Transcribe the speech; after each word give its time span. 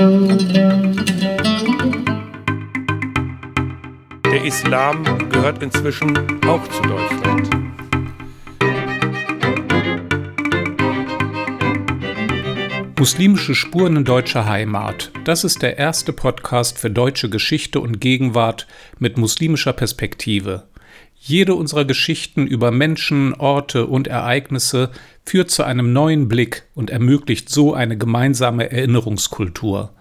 Der 0.00 0.08
Islam 4.46 5.04
gehört 5.28 5.62
inzwischen 5.62 6.16
auch 6.46 6.66
zu 6.68 6.80
Deutschland. 6.80 7.50
Muslimische 12.98 13.54
Spuren 13.54 13.96
in 13.96 14.06
deutscher 14.06 14.46
Heimat. 14.46 15.12
Das 15.24 15.44
ist 15.44 15.60
der 15.60 15.76
erste 15.76 16.14
Podcast 16.14 16.78
für 16.78 16.90
deutsche 16.90 17.28
Geschichte 17.28 17.80
und 17.80 18.00
Gegenwart 18.00 18.66
mit 18.98 19.18
muslimischer 19.18 19.74
Perspektive. 19.74 20.69
Jede 21.22 21.54
unserer 21.54 21.84
Geschichten 21.84 22.46
über 22.46 22.70
Menschen, 22.70 23.34
Orte 23.34 23.86
und 23.86 24.08
Ereignisse 24.08 24.88
führt 25.22 25.50
zu 25.50 25.64
einem 25.64 25.92
neuen 25.92 26.28
Blick 26.28 26.62
und 26.74 26.88
ermöglicht 26.88 27.50
so 27.50 27.74
eine 27.74 27.98
gemeinsame 27.98 28.72
Erinnerungskultur. 28.72 29.92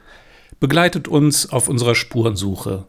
Begleitet 0.61 1.09
uns 1.09 1.51
auf 1.51 1.67
unserer 1.67 1.95
Spurensuche. 1.95 2.85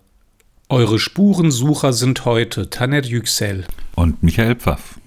Eure 0.69 1.01
Spurensucher 1.01 1.93
sind 1.93 2.25
heute 2.25 2.71
Taner 2.71 3.05
Yüksel 3.05 3.67
und 3.97 4.23
Michael 4.23 4.55
Pfaff. 4.55 5.01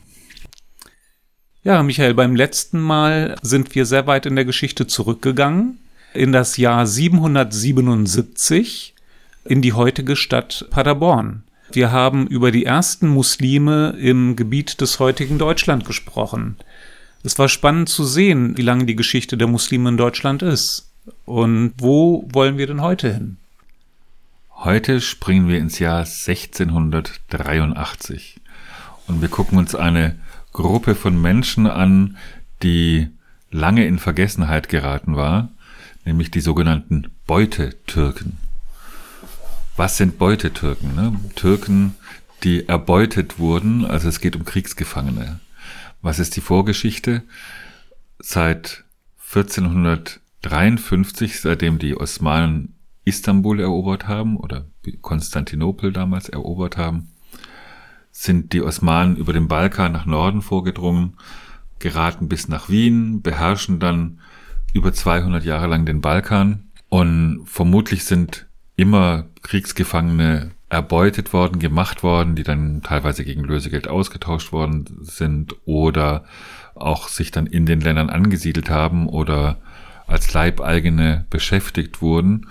Ja, 1.64 1.82
Michael, 1.82 2.16
beim 2.16 2.36
letzten 2.36 2.82
Mal 2.82 3.38
sind 3.42 3.74
wir 3.74 3.86
sehr 3.86 4.06
weit 4.06 4.26
in 4.26 4.36
der 4.36 4.44
Geschichte 4.44 4.86
zurückgegangen, 4.86 5.80
in 6.14 6.34
das 6.34 6.58
Jahr 6.58 6.86
777, 6.86 8.96
in 9.46 9.62
die 9.62 9.72
heutige 9.72 10.18
Stadt 10.18 10.68
Paderborn. 10.72 11.44
Wir 11.74 11.92
haben 11.92 12.28
über 12.28 12.52
die 12.52 12.66
ersten 12.66 13.08
Muslime 13.08 13.98
im 14.00 14.36
Gebiet 14.36 14.80
des 14.80 15.00
heutigen 15.00 15.40
Deutschland 15.40 15.86
gesprochen. 15.86 16.58
Es 17.24 17.40
war 17.40 17.50
spannend 17.50 17.90
zu 17.90 18.04
sehen, 18.04 18.56
wie 18.58 18.62
lange 18.62 18.86
die 18.86 18.96
Geschichte 18.96 19.38
der 19.38 19.48
Muslime 19.48 19.90
in 19.90 19.98
Deutschland 19.98 20.44
ist. 20.44 20.92
Und 21.26 21.74
wo 21.78 22.30
wollen 22.32 22.60
wir 22.60 22.68
denn 22.68 22.82
heute 22.82 23.12
hin? 23.12 23.38
Heute 24.52 25.02
springen 25.02 25.48
wir 25.48 25.58
ins 25.58 25.80
Jahr 25.80 26.02
1683 26.02 28.40
und 29.08 29.24
wir 29.24 29.30
gucken 29.30 29.58
uns 29.58 29.74
eine 29.74 30.20
Gruppe 30.52 30.94
von 30.94 31.20
Menschen 31.20 31.66
an, 31.66 32.18
die 32.62 33.08
lange 33.50 33.88
in 33.88 33.98
Vergessenheit 33.98 34.70
geraten 34.70 35.16
war, 35.16 35.50
nämlich 36.06 36.30
die 36.30 36.42
sogenannten 36.42 37.10
Beutetürken. 37.26 38.43
Was 39.76 39.98
sind 39.98 40.20
Beutetürken? 40.20 40.94
Ne? 40.96 41.20
Türken, 41.36 41.96
die 42.44 42.70
erbeutet 42.70 43.40
wurden, 43.40 43.86
also 43.86 44.08
es 44.08 44.20
geht 44.20 44.36
um 44.36 44.46
Kriegsgefangene. 44.46 45.40
Was 46.02 46.20
ist 46.20 46.36
die 46.36 46.42
Vorgeschichte? 46.42 47.24
Seit 48.20 48.84
1453, 49.34 51.40
seitdem 51.40 51.80
die 51.80 51.98
Osmanen 51.98 52.76
Istanbul 53.04 53.60
erobert 53.60 54.08
haben 54.08 54.38
oder 54.38 54.68
Konstantinopel 55.02 55.92
damals 55.92 56.30
erobert 56.30 56.78
haben, 56.78 57.10
sind 58.12 58.54
die 58.54 58.62
Osmanen 58.62 59.16
über 59.16 59.34
den 59.34 59.48
Balkan 59.48 59.92
nach 59.92 60.06
Norden 60.06 60.44
vorgedrungen, 60.44 61.18
geraten 61.80 62.30
bis 62.30 62.48
nach 62.48 62.70
Wien, 62.70 63.24
beherrschen 63.24 63.80
dann 63.80 64.20
über 64.72 64.94
200 64.94 65.44
Jahre 65.44 65.66
lang 65.66 65.88
den 65.88 66.02
Balkan 66.02 66.68
und 66.90 67.42
vermutlich 67.46 68.06
sind 68.06 68.46
immer 68.76 69.26
Kriegsgefangene 69.42 70.52
erbeutet 70.70 71.34
worden, 71.34 71.60
gemacht 71.60 72.02
worden, 72.02 72.36
die 72.36 72.44
dann 72.44 72.82
teilweise 72.82 73.24
gegen 73.24 73.44
Lösegeld 73.44 73.88
ausgetauscht 73.88 74.52
worden 74.52 74.86
sind 75.02 75.56
oder 75.66 76.26
auch 76.76 77.08
sich 77.08 77.30
dann 77.30 77.46
in 77.46 77.66
den 77.66 77.82
Ländern 77.82 78.10
angesiedelt 78.10 78.70
haben 78.70 79.08
oder 79.08 79.62
als 80.08 80.34
Leibeigene 80.34 81.26
beschäftigt 81.30 82.02
wurden. 82.02 82.48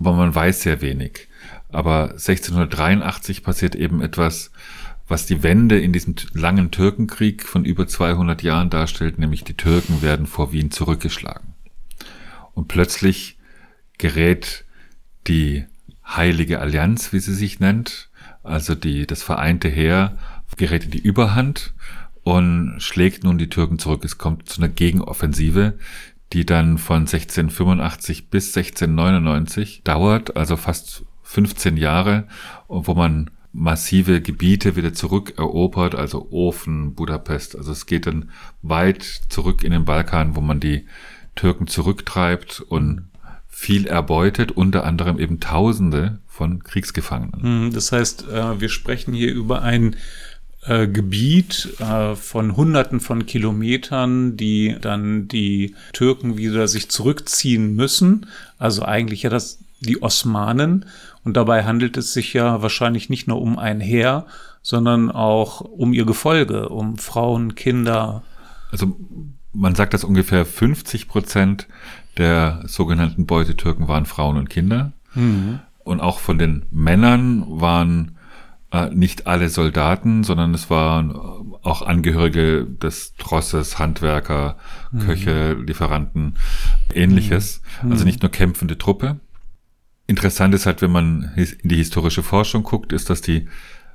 Aber 0.00 0.12
man 0.14 0.34
weiß 0.34 0.62
sehr 0.62 0.80
wenig. 0.80 1.28
Aber 1.70 2.10
1683 2.10 3.44
passiert 3.44 3.76
eben 3.76 4.02
etwas, 4.02 4.50
was 5.06 5.26
die 5.26 5.42
Wende 5.42 5.78
in 5.78 5.92
diesem 5.92 6.14
langen 6.32 6.70
Türkenkrieg 6.70 7.46
von 7.46 7.64
über 7.64 7.86
200 7.86 8.42
Jahren 8.42 8.70
darstellt, 8.70 9.18
nämlich 9.18 9.44
die 9.44 9.56
Türken 9.56 10.02
werden 10.02 10.26
vor 10.26 10.52
Wien 10.52 10.70
zurückgeschlagen. 10.70 11.54
Und 12.54 12.68
plötzlich 12.68 13.38
gerät 13.98 14.64
die 15.26 15.64
Heilige 16.06 16.60
Allianz, 16.60 17.12
wie 17.12 17.20
sie 17.20 17.34
sich 17.34 17.60
nennt, 17.60 18.10
also 18.42 18.74
die, 18.74 19.06
das 19.06 19.22
vereinte 19.22 19.68
Heer, 19.68 20.16
gerät 20.56 20.84
in 20.84 20.90
die 20.90 21.00
Überhand 21.00 21.74
und 22.22 22.76
schlägt 22.78 23.24
nun 23.24 23.38
die 23.38 23.48
Türken 23.48 23.78
zurück. 23.78 24.04
Es 24.04 24.18
kommt 24.18 24.48
zu 24.48 24.60
einer 24.60 24.68
Gegenoffensive, 24.68 25.78
die 26.32 26.46
dann 26.46 26.78
von 26.78 27.02
1685 27.02 28.30
bis 28.30 28.56
1699 28.56 29.82
dauert, 29.84 30.36
also 30.36 30.56
fast 30.56 31.04
15 31.22 31.76
Jahre, 31.76 32.26
wo 32.68 32.94
man 32.94 33.30
massive 33.52 34.22
Gebiete 34.22 34.76
wieder 34.76 34.94
zurückerobert, 34.94 35.94
also 35.94 36.30
Ofen, 36.30 36.94
Budapest. 36.94 37.56
Also 37.56 37.72
es 37.72 37.86
geht 37.86 38.06
dann 38.06 38.30
weit 38.62 39.02
zurück 39.28 39.62
in 39.62 39.72
den 39.72 39.84
Balkan, 39.84 40.36
wo 40.36 40.40
man 40.40 40.58
die 40.58 40.86
Türken 41.34 41.66
zurücktreibt 41.66 42.60
und 42.60 43.08
viel 43.54 43.86
erbeutet, 43.86 44.50
unter 44.50 44.84
anderem 44.84 45.20
eben 45.20 45.38
Tausende 45.38 46.18
von 46.26 46.64
Kriegsgefangenen. 46.64 47.42
Hm, 47.42 47.72
das 47.72 47.92
heißt, 47.92 48.28
äh, 48.28 48.60
wir 48.60 48.70
sprechen 48.70 49.14
hier 49.14 49.32
über 49.32 49.62
ein 49.62 49.94
äh, 50.66 50.88
Gebiet 50.88 51.68
äh, 51.78 52.16
von 52.16 52.56
Hunderten 52.56 52.98
von 52.98 53.26
Kilometern, 53.26 54.36
die 54.36 54.76
dann 54.80 55.28
die 55.28 55.76
Türken 55.92 56.38
wieder 56.38 56.66
sich 56.66 56.88
zurückziehen 56.88 57.76
müssen. 57.76 58.26
Also 58.58 58.84
eigentlich 58.84 59.22
ja 59.22 59.30
das 59.30 59.58
die 59.80 60.02
Osmanen. 60.02 60.86
Und 61.24 61.36
dabei 61.36 61.64
handelt 61.64 61.96
es 61.96 62.12
sich 62.12 62.32
ja 62.32 62.62
wahrscheinlich 62.62 63.10
nicht 63.10 63.28
nur 63.28 63.40
um 63.40 63.58
ein 63.58 63.80
Heer, 63.80 64.26
sondern 64.62 65.10
auch 65.10 65.60
um 65.60 65.92
ihr 65.92 66.06
Gefolge, 66.06 66.68
um 66.68 66.98
Frauen, 66.98 67.54
Kinder. 67.54 68.22
Also 68.70 68.96
man 69.52 69.74
sagt, 69.74 69.92
dass 69.92 70.04
ungefähr 70.04 70.46
50 70.46 71.08
Prozent 71.08 71.68
der 72.18 72.62
sogenannten 72.66 73.26
Beutetürken 73.26 73.88
waren 73.88 74.06
Frauen 74.06 74.36
und 74.36 74.50
Kinder. 74.50 74.92
Mhm. 75.14 75.60
Und 75.84 76.00
auch 76.00 76.18
von 76.18 76.38
den 76.38 76.66
Männern 76.70 77.44
waren 77.48 78.16
äh, 78.70 78.90
nicht 78.90 79.26
alle 79.26 79.48
Soldaten, 79.48 80.24
sondern 80.24 80.54
es 80.54 80.70
waren 80.70 81.12
auch 81.62 81.82
Angehörige 81.82 82.64
des 82.66 83.14
Trosses, 83.16 83.78
Handwerker, 83.78 84.56
Köche, 84.98 85.56
mhm. 85.58 85.66
Lieferanten, 85.66 86.34
ähnliches. 86.94 87.62
Mhm. 87.82 87.92
Also 87.92 88.04
nicht 88.04 88.22
nur 88.22 88.30
kämpfende 88.30 88.78
Truppe. 88.78 89.20
Interessant 90.06 90.54
ist 90.54 90.66
halt, 90.66 90.82
wenn 90.82 90.90
man 90.90 91.32
in 91.36 91.68
die 91.68 91.76
historische 91.76 92.22
Forschung 92.22 92.62
guckt, 92.64 92.92
ist, 92.92 93.10
dass 93.10 93.20
die 93.20 93.48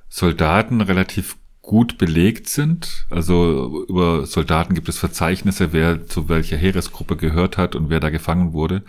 Soldaten 0.10 0.82
relativ 0.82 1.38
gut 1.68 1.98
belegt 1.98 2.48
sind. 2.48 3.06
Also 3.12 3.86
über 3.88 4.26
Soldaten 4.26 4.74
gibt 4.74 4.90
es 4.90 4.98
Verzeichnisse, 4.98 5.74
wer 5.74 6.08
zu 6.08 6.30
welcher 6.30 6.58
Heeresgruppe 6.58 7.18
gehört 7.18 7.58
hat 7.58 7.76
und 7.76 7.90
wer 7.90 8.00
da 8.00 8.10
gefangen 8.10 8.54
wurde. 8.54 8.84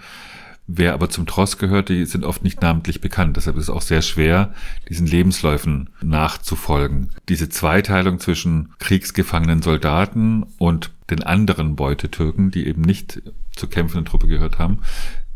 Wer 0.68 0.94
aber 0.94 1.10
zum 1.10 1.26
Tross 1.26 1.58
gehört, 1.58 1.88
die 1.88 2.04
sind 2.04 2.24
oft 2.24 2.44
nicht 2.44 2.62
namentlich 2.62 3.00
bekannt. 3.00 3.36
Deshalb 3.36 3.56
ist 3.56 3.64
es 3.64 3.70
auch 3.70 3.82
sehr 3.82 4.02
schwer, 4.02 4.54
diesen 4.88 5.06
Lebensläufen 5.06 5.90
nachzufolgen. 6.02 7.10
Diese 7.28 7.48
Zweiteilung 7.48 8.20
zwischen 8.20 8.72
kriegsgefangenen 8.78 9.60
Soldaten 9.60 10.44
und 10.58 10.92
den 11.10 11.22
anderen 11.22 11.74
Beutetürken, 11.74 12.50
die 12.50 12.66
eben 12.66 12.82
nicht 12.82 13.22
zur 13.56 13.70
kämpfenden 13.70 14.04
Truppe 14.04 14.28
gehört 14.28 14.58
haben, 14.58 14.80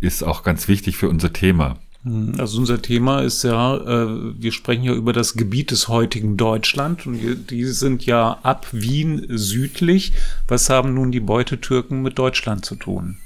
ist 0.01 0.23
auch 0.23 0.43
ganz 0.43 0.69
wichtig 0.69 0.97
für 0.97 1.09
unser 1.09 1.33
Thema. 1.33 1.79
Hm, 2.05 2.35
also 2.39 2.59
unser 2.59 2.83
Thema 2.83 3.21
ist 3.21 3.45
ja, 3.45 3.77
äh, 3.77 4.35
wir 4.41 4.53
sprechen 4.53 4.83
ja 4.83 4.93
über 4.93 5.13
das 5.13 5.35
Gebiet 5.35 5.71
des 5.71 5.89
heutigen 5.89 6.37
Deutschland 6.37 7.07
und 7.07 7.51
die 7.51 7.65
sind 7.67 8.05
ja 8.07 8.39
ab 8.43 8.67
Wien 8.73 9.27
südlich. 9.29 10.12
Was 10.49 10.69
haben 10.69 10.95
nun 10.95 11.12
die 11.12 11.21
Beutetürken 11.21 12.03
mit 12.03 12.19
Deutschland 12.19 12.65
zu 12.65 12.75
tun? 12.75 13.19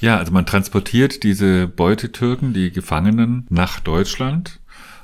Ja, 0.00 0.18
also 0.18 0.32
man 0.32 0.44
transportiert 0.44 1.22
diese 1.22 1.66
Beutetürken, 1.66 2.52
die 2.52 2.70
Gefangenen, 2.70 3.46
nach 3.48 3.80
Deutschland. 3.80 4.60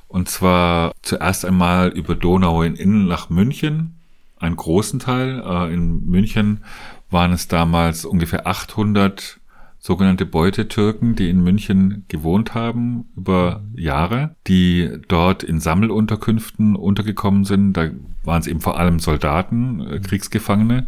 Und 0.09 0.29
zwar 0.29 0.93
zuerst 1.03 1.45
einmal 1.45 1.89
über 1.89 2.17
Donau 2.17 2.63
in 2.63 2.75
Innen 2.75 3.07
nach 3.07 3.31
München, 3.31 3.95
einen 4.39 4.57
großen 4.57 4.99
Teil. 4.99 5.41
Äh, 5.43 5.73
in 5.73 6.05
München 6.07 6.65
waren 7.11 7.33
es 7.33 7.49
damals 7.49 8.05
ungefähr 8.05 8.47
800 8.47 9.40
sogenannte 9.81 10.27
Beutetürken, 10.27 11.17
die 11.17 11.31
in 11.31 11.43
München 11.43 12.05
gewohnt 12.09 12.55
haben 12.55 13.09
über 13.17 13.65
Jahre, 13.75 14.37
die 14.47 14.91
dort 15.09 15.43
in 15.43 15.59
Sammelunterkünften 15.59 16.77
untergekommen 16.77 17.45
sind. 17.45 17.73
Da 17.73 17.89
waren 18.23 18.41
es 18.41 18.47
eben 18.47 18.61
vor 18.61 18.79
allem 18.79 18.99
Soldaten, 18.99 19.81
äh, 19.81 19.99
Kriegsgefangene, 20.01 20.87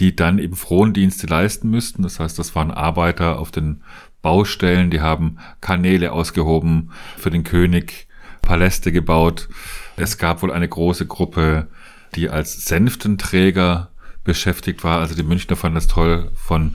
die 0.00 0.16
dann 0.16 0.40
eben 0.40 0.56
Frondienste 0.56 1.28
leisten 1.28 1.70
müssten. 1.70 2.02
Das 2.02 2.18
heißt, 2.18 2.36
das 2.36 2.56
waren 2.56 2.72
Arbeiter 2.72 3.38
auf 3.38 3.52
den 3.52 3.82
Baustellen, 4.20 4.90
die 4.90 5.00
haben 5.00 5.38
Kanäle 5.60 6.10
ausgehoben 6.10 6.90
für 7.16 7.30
den 7.30 7.44
König, 7.44 8.08
Paläste 8.42 8.90
gebaut. 8.90 9.48
Es 9.96 10.18
gab 10.18 10.42
wohl 10.42 10.52
eine 10.52 10.68
große 10.68 11.06
Gruppe, 11.06 11.68
die 12.16 12.30
als 12.30 12.64
Sänftenträger 12.64 13.90
beschäftigt 14.24 14.82
war. 14.82 15.00
Also 15.00 15.14
die 15.14 15.22
Münchner 15.22 15.54
fanden 15.54 15.76
das 15.76 15.86
toll, 15.86 16.32
von 16.34 16.74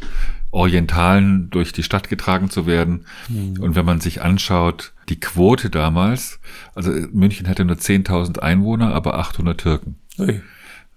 Orientalen 0.52 1.50
durch 1.50 1.74
die 1.74 1.84
Stadt 1.84 2.10
getragen 2.10 2.50
zu 2.50 2.66
werden. 2.66 3.06
Mhm. 3.28 3.62
Und 3.62 3.76
wenn 3.76 3.86
man 3.86 4.02
sich 4.02 4.22
anschaut, 4.22 4.94
die 5.10 5.20
Quote 5.20 5.70
damals, 5.70 6.40
also 6.76 6.92
München 7.12 7.48
hatte 7.48 7.66
nur 7.66 7.76
10.000 7.76 8.40
Einwohner, 8.40 8.94
aber 8.94 9.18
800 9.18 9.60
Türken. 9.60 9.96
Ui. 10.18 10.42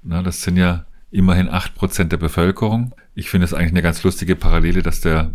Na, 0.02 0.22
das 0.22 0.42
sind 0.42 0.56
ja 0.56 0.84
immerhin 1.10 1.48
acht 1.48 1.74
Prozent 1.74 2.12
der 2.12 2.16
Bevölkerung. 2.16 2.94
Ich 3.14 3.28
finde 3.28 3.44
es 3.44 3.54
eigentlich 3.54 3.72
eine 3.72 3.82
ganz 3.82 4.02
lustige 4.02 4.34
Parallele, 4.34 4.82
dass 4.82 5.00
der 5.00 5.30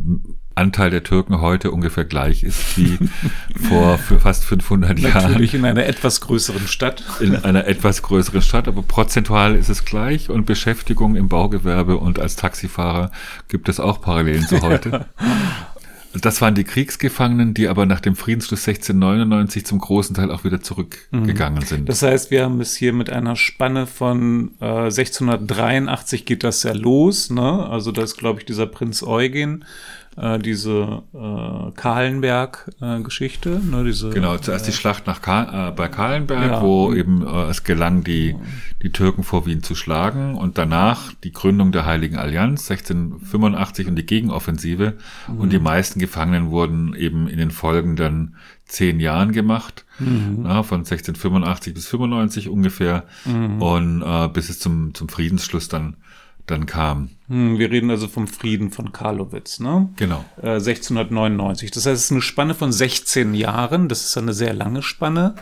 Anteil 0.58 0.90
der 0.90 1.04
Türken 1.04 1.42
heute 1.42 1.72
ungefähr 1.72 2.06
gleich 2.06 2.44
ist 2.44 2.78
wie 2.78 2.98
vor 3.70 3.98
fast 3.98 4.44
500 4.46 5.00
Jahren. 5.00 5.32
Natürlich 5.32 5.54
in 5.54 5.66
einer 5.66 5.86
etwas 5.86 6.22
größeren 6.22 6.68
Stadt. 6.68 7.04
In 7.20 7.36
einer 7.36 7.66
etwas 7.68 8.02
größeren 8.02 8.42
Stadt, 8.42 8.68
aber 8.68 8.82
prozentual 8.82 9.56
ist 9.56 9.70
es 9.70 9.86
gleich 9.86 10.30
und 10.30 10.46
Beschäftigung 10.46 11.16
im 11.16 11.30
Baugewerbe 11.30 11.98
und 11.98 12.20
als 12.20 12.36
Taxifahrer 12.36 13.12
gibt 13.48 13.70
es 13.70 13.80
auch 13.80 14.02
Parallelen 14.02 14.48
zu 14.48 14.62
heute. 14.62 15.06
Das 16.22 16.42
waren 16.42 16.56
die 16.56 16.64
Kriegsgefangenen, 16.64 17.54
die 17.54 17.68
aber 17.68 17.86
nach 17.86 18.00
dem 18.00 18.16
Friedensschluss 18.16 18.68
1699 18.68 19.66
zum 19.66 19.80
großen 19.80 20.16
Teil 20.16 20.32
auch 20.32 20.44
wieder 20.44 20.62
zurückgegangen 20.62 21.60
mhm. 21.60 21.66
sind. 21.66 21.90
Das 21.90 22.02
heißt, 22.02 22.32
wir 22.32 22.44
haben 22.44 22.60
es 22.62 22.76
hier 22.76 22.94
mit 22.94 23.10
einer 23.10 23.36
Spanne 23.36 23.88
von 23.88 24.52
äh, 24.60 24.86
1683 24.86 26.26
geht 26.26 26.44
das 26.44 26.64
ja 26.64 26.74
los, 26.74 27.30
ne? 27.30 27.68
Also 27.68 27.92
das 27.92 28.12
ist, 28.12 28.18
glaube 28.18 28.40
ich, 28.40 28.46
dieser 28.46 28.66
Prinz 28.66 29.04
Eugen 29.04 29.66
äh, 30.18 30.40
diese 30.40 31.04
äh, 31.14 31.72
Kahlenberg-Geschichte. 31.72 33.62
Äh, 33.64 33.76
ne, 33.76 33.84
diese, 33.84 34.10
genau, 34.10 34.38
zuerst 34.38 34.66
die 34.66 34.72
äh, 34.72 34.74
Schlacht 34.74 35.08
nach 35.08 35.22
Ka 35.22 35.70
äh, 35.70 35.72
bei 35.72 35.88
Kahlenberg, 35.88 36.52
ja. 36.52 36.62
wo 36.62 36.94
eben 36.94 37.26
äh, 37.26 37.50
es 37.50 37.64
gelang, 37.64 38.04
die, 38.04 38.36
die 38.82 38.92
Türken 38.92 39.24
vor 39.24 39.46
Wien 39.46 39.64
zu 39.64 39.76
schlagen 39.76 40.36
und 40.36 40.58
danach 40.58 41.14
die 41.24 41.32
Gründung 41.32 41.72
der 41.72 41.86
Heiligen 41.86 42.18
Allianz 42.18 42.70
1685 42.70 43.88
und 43.88 43.96
die 43.96 44.06
Gegenoffensive 44.06 44.96
mhm. 45.28 45.40
und 45.40 45.54
die 45.54 45.60
meisten 45.60 46.00
Gefangenen 46.00 46.50
wurden 46.50 46.96
eben 46.96 47.28
in 47.28 47.38
den 47.38 47.52
folgenden 47.52 48.36
zehn 48.66 49.00
Jahren 49.00 49.32
gemacht, 49.32 49.86
mhm. 50.00 50.40
na, 50.44 50.64
von 50.64 50.80
1685 50.80 51.74
bis 51.74 51.88
95 51.88 52.50
ungefähr 52.50 53.06
mhm. 53.24 53.62
und 53.62 54.02
äh, 54.02 54.28
bis 54.28 54.50
es 54.50 54.60
zum, 54.60 54.94
zum 54.94 55.08
Friedensschluss 55.10 55.70
dann 55.70 55.96
dann 56.48 56.66
kam. 56.66 57.10
Hm, 57.28 57.60
wir 57.60 57.70
reden 57.70 57.92
also 57.92 58.08
vom 58.08 58.28
Frieden 58.28 58.72
von 58.72 58.92
Karlowitz, 58.92 59.60
ne? 59.60 59.90
Genau. 59.98 60.26
Äh, 60.38 60.56
1699. 60.56 61.72
Das 61.72 61.86
heißt, 61.86 61.96
es 61.96 62.06
ist 62.06 62.12
eine 62.12 62.22
Spanne 62.22 62.56
von 62.56 62.72
16 62.72 63.34
Jahren. 63.34 63.90
Das 63.90 64.06
ist 64.06 64.18
eine 64.18 64.34
sehr 64.34 64.54
lange 64.54 64.82
Spanne, 64.82 65.36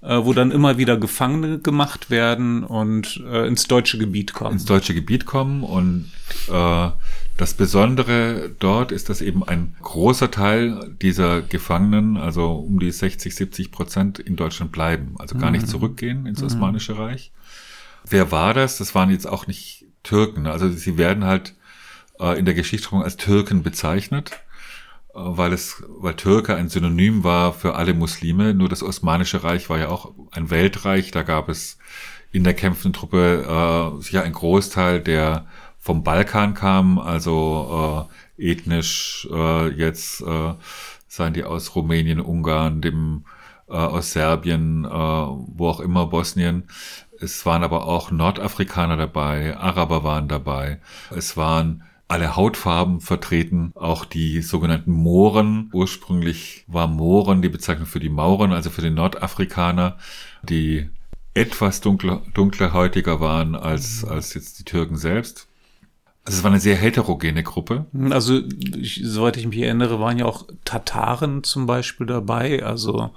äh, 0.00 0.18
wo 0.22 0.32
dann 0.32 0.52
immer 0.52 0.78
wieder 0.78 0.96
Gefangene 0.96 1.58
gemacht 1.58 2.10
werden 2.10 2.64
und 2.64 3.22
äh, 3.26 3.46
ins 3.46 3.64
deutsche 3.64 3.98
Gebiet 3.98 4.32
kommen. 4.32 4.52
Ins 4.52 4.64
deutsche 4.64 4.94
Gebiet 4.94 5.26
kommen 5.26 5.64
und 5.64 6.10
äh, 6.48 6.90
das 7.36 7.54
Besondere 7.54 8.50
dort 8.58 8.92
ist, 8.92 9.08
dass 9.08 9.20
eben 9.20 9.42
ein 9.42 9.74
großer 9.82 10.30
Teil 10.30 10.94
dieser 11.02 11.42
Gefangenen, 11.42 12.16
also 12.16 12.52
um 12.52 12.78
die 12.78 12.90
60, 12.90 13.34
70 13.34 13.72
Prozent 13.72 14.18
in 14.20 14.36
Deutschland 14.36 14.70
bleiben, 14.70 15.16
also 15.18 15.36
gar 15.38 15.50
nicht 15.50 15.66
mhm. 15.66 15.70
zurückgehen 15.70 16.26
ins 16.26 16.40
mhm. 16.40 16.46
Osmanische 16.46 16.98
Reich. 16.98 17.32
Wer 18.08 18.30
war 18.30 18.54
das? 18.54 18.78
Das 18.78 18.94
waren 18.94 19.10
jetzt 19.10 19.26
auch 19.26 19.46
nicht 19.46 19.81
Türken. 20.02 20.46
Also 20.46 20.68
sie 20.70 20.98
werden 20.98 21.24
halt 21.24 21.54
äh, 22.18 22.38
in 22.38 22.44
der 22.44 22.54
Geschichtsschreibung 22.54 23.04
als 23.04 23.16
Türken 23.16 23.62
bezeichnet, 23.62 24.32
äh, 25.10 25.14
weil 25.14 25.52
es, 25.52 25.82
weil 25.88 26.14
Türke 26.14 26.54
ein 26.56 26.68
Synonym 26.68 27.24
war 27.24 27.52
für 27.52 27.74
alle 27.74 27.94
Muslime. 27.94 28.54
Nur 28.54 28.68
das 28.68 28.82
Osmanische 28.82 29.44
Reich 29.44 29.70
war 29.70 29.78
ja 29.78 29.88
auch 29.88 30.12
ein 30.32 30.50
Weltreich. 30.50 31.10
Da 31.10 31.22
gab 31.22 31.48
es 31.48 31.78
in 32.30 32.44
der 32.44 32.54
kämpfenden 32.54 32.92
Truppe 32.92 33.44
äh, 33.98 34.02
sicher 34.02 34.22
ein 34.22 34.32
Großteil, 34.32 35.00
der 35.00 35.46
vom 35.78 36.04
Balkan 36.04 36.54
kam, 36.54 36.98
also 36.98 38.08
äh, 38.38 38.52
ethnisch 38.52 39.28
äh, 39.32 39.68
jetzt 39.68 40.20
äh, 40.22 40.54
seien 41.08 41.34
die 41.34 41.44
aus 41.44 41.74
Rumänien, 41.74 42.20
Ungarn, 42.20 42.80
dem 42.80 43.24
äh, 43.68 43.72
aus 43.72 44.12
Serbien, 44.12 44.84
äh, 44.84 44.88
wo 44.88 45.68
auch 45.68 45.80
immer, 45.80 46.06
Bosnien. 46.06 46.64
Es 47.22 47.46
waren 47.46 47.62
aber 47.62 47.86
auch 47.86 48.10
Nordafrikaner 48.10 48.96
dabei, 48.96 49.56
Araber 49.56 50.02
waren 50.02 50.28
dabei. 50.28 50.80
Es 51.10 51.36
waren 51.36 51.84
alle 52.08 52.36
Hautfarben 52.36 53.00
vertreten, 53.00 53.72
auch 53.74 54.04
die 54.04 54.42
sogenannten 54.42 54.92
Mohren. 54.92 55.70
Ursprünglich 55.72 56.64
war 56.66 56.86
Mohren 56.86 57.40
die 57.40 57.48
Bezeichnung 57.48 57.86
für 57.86 58.00
die 58.00 58.10
Mauren, 58.10 58.52
also 58.52 58.68
für 58.68 58.82
den 58.82 58.94
Nordafrikaner, 58.94 59.96
die 60.42 60.90
etwas 61.32 61.80
dunkler, 61.80 62.22
dunkelhäutiger 62.34 63.20
waren 63.20 63.54
als, 63.54 64.04
als 64.04 64.34
jetzt 64.34 64.58
die 64.58 64.64
Türken 64.64 64.96
selbst. 64.96 65.48
Also 66.24 66.38
es 66.38 66.44
war 66.44 66.50
eine 66.50 66.60
sehr 66.60 66.76
heterogene 66.76 67.42
Gruppe. 67.42 67.86
Also, 68.10 68.42
ich, 68.76 69.00
soweit 69.02 69.36
ich 69.36 69.46
mich 69.46 69.58
erinnere, 69.58 69.98
waren 69.98 70.18
ja 70.18 70.26
auch 70.26 70.46
Tataren 70.64 71.42
zum 71.42 71.66
Beispiel 71.66 72.06
dabei. 72.06 72.62
Also 72.62 73.10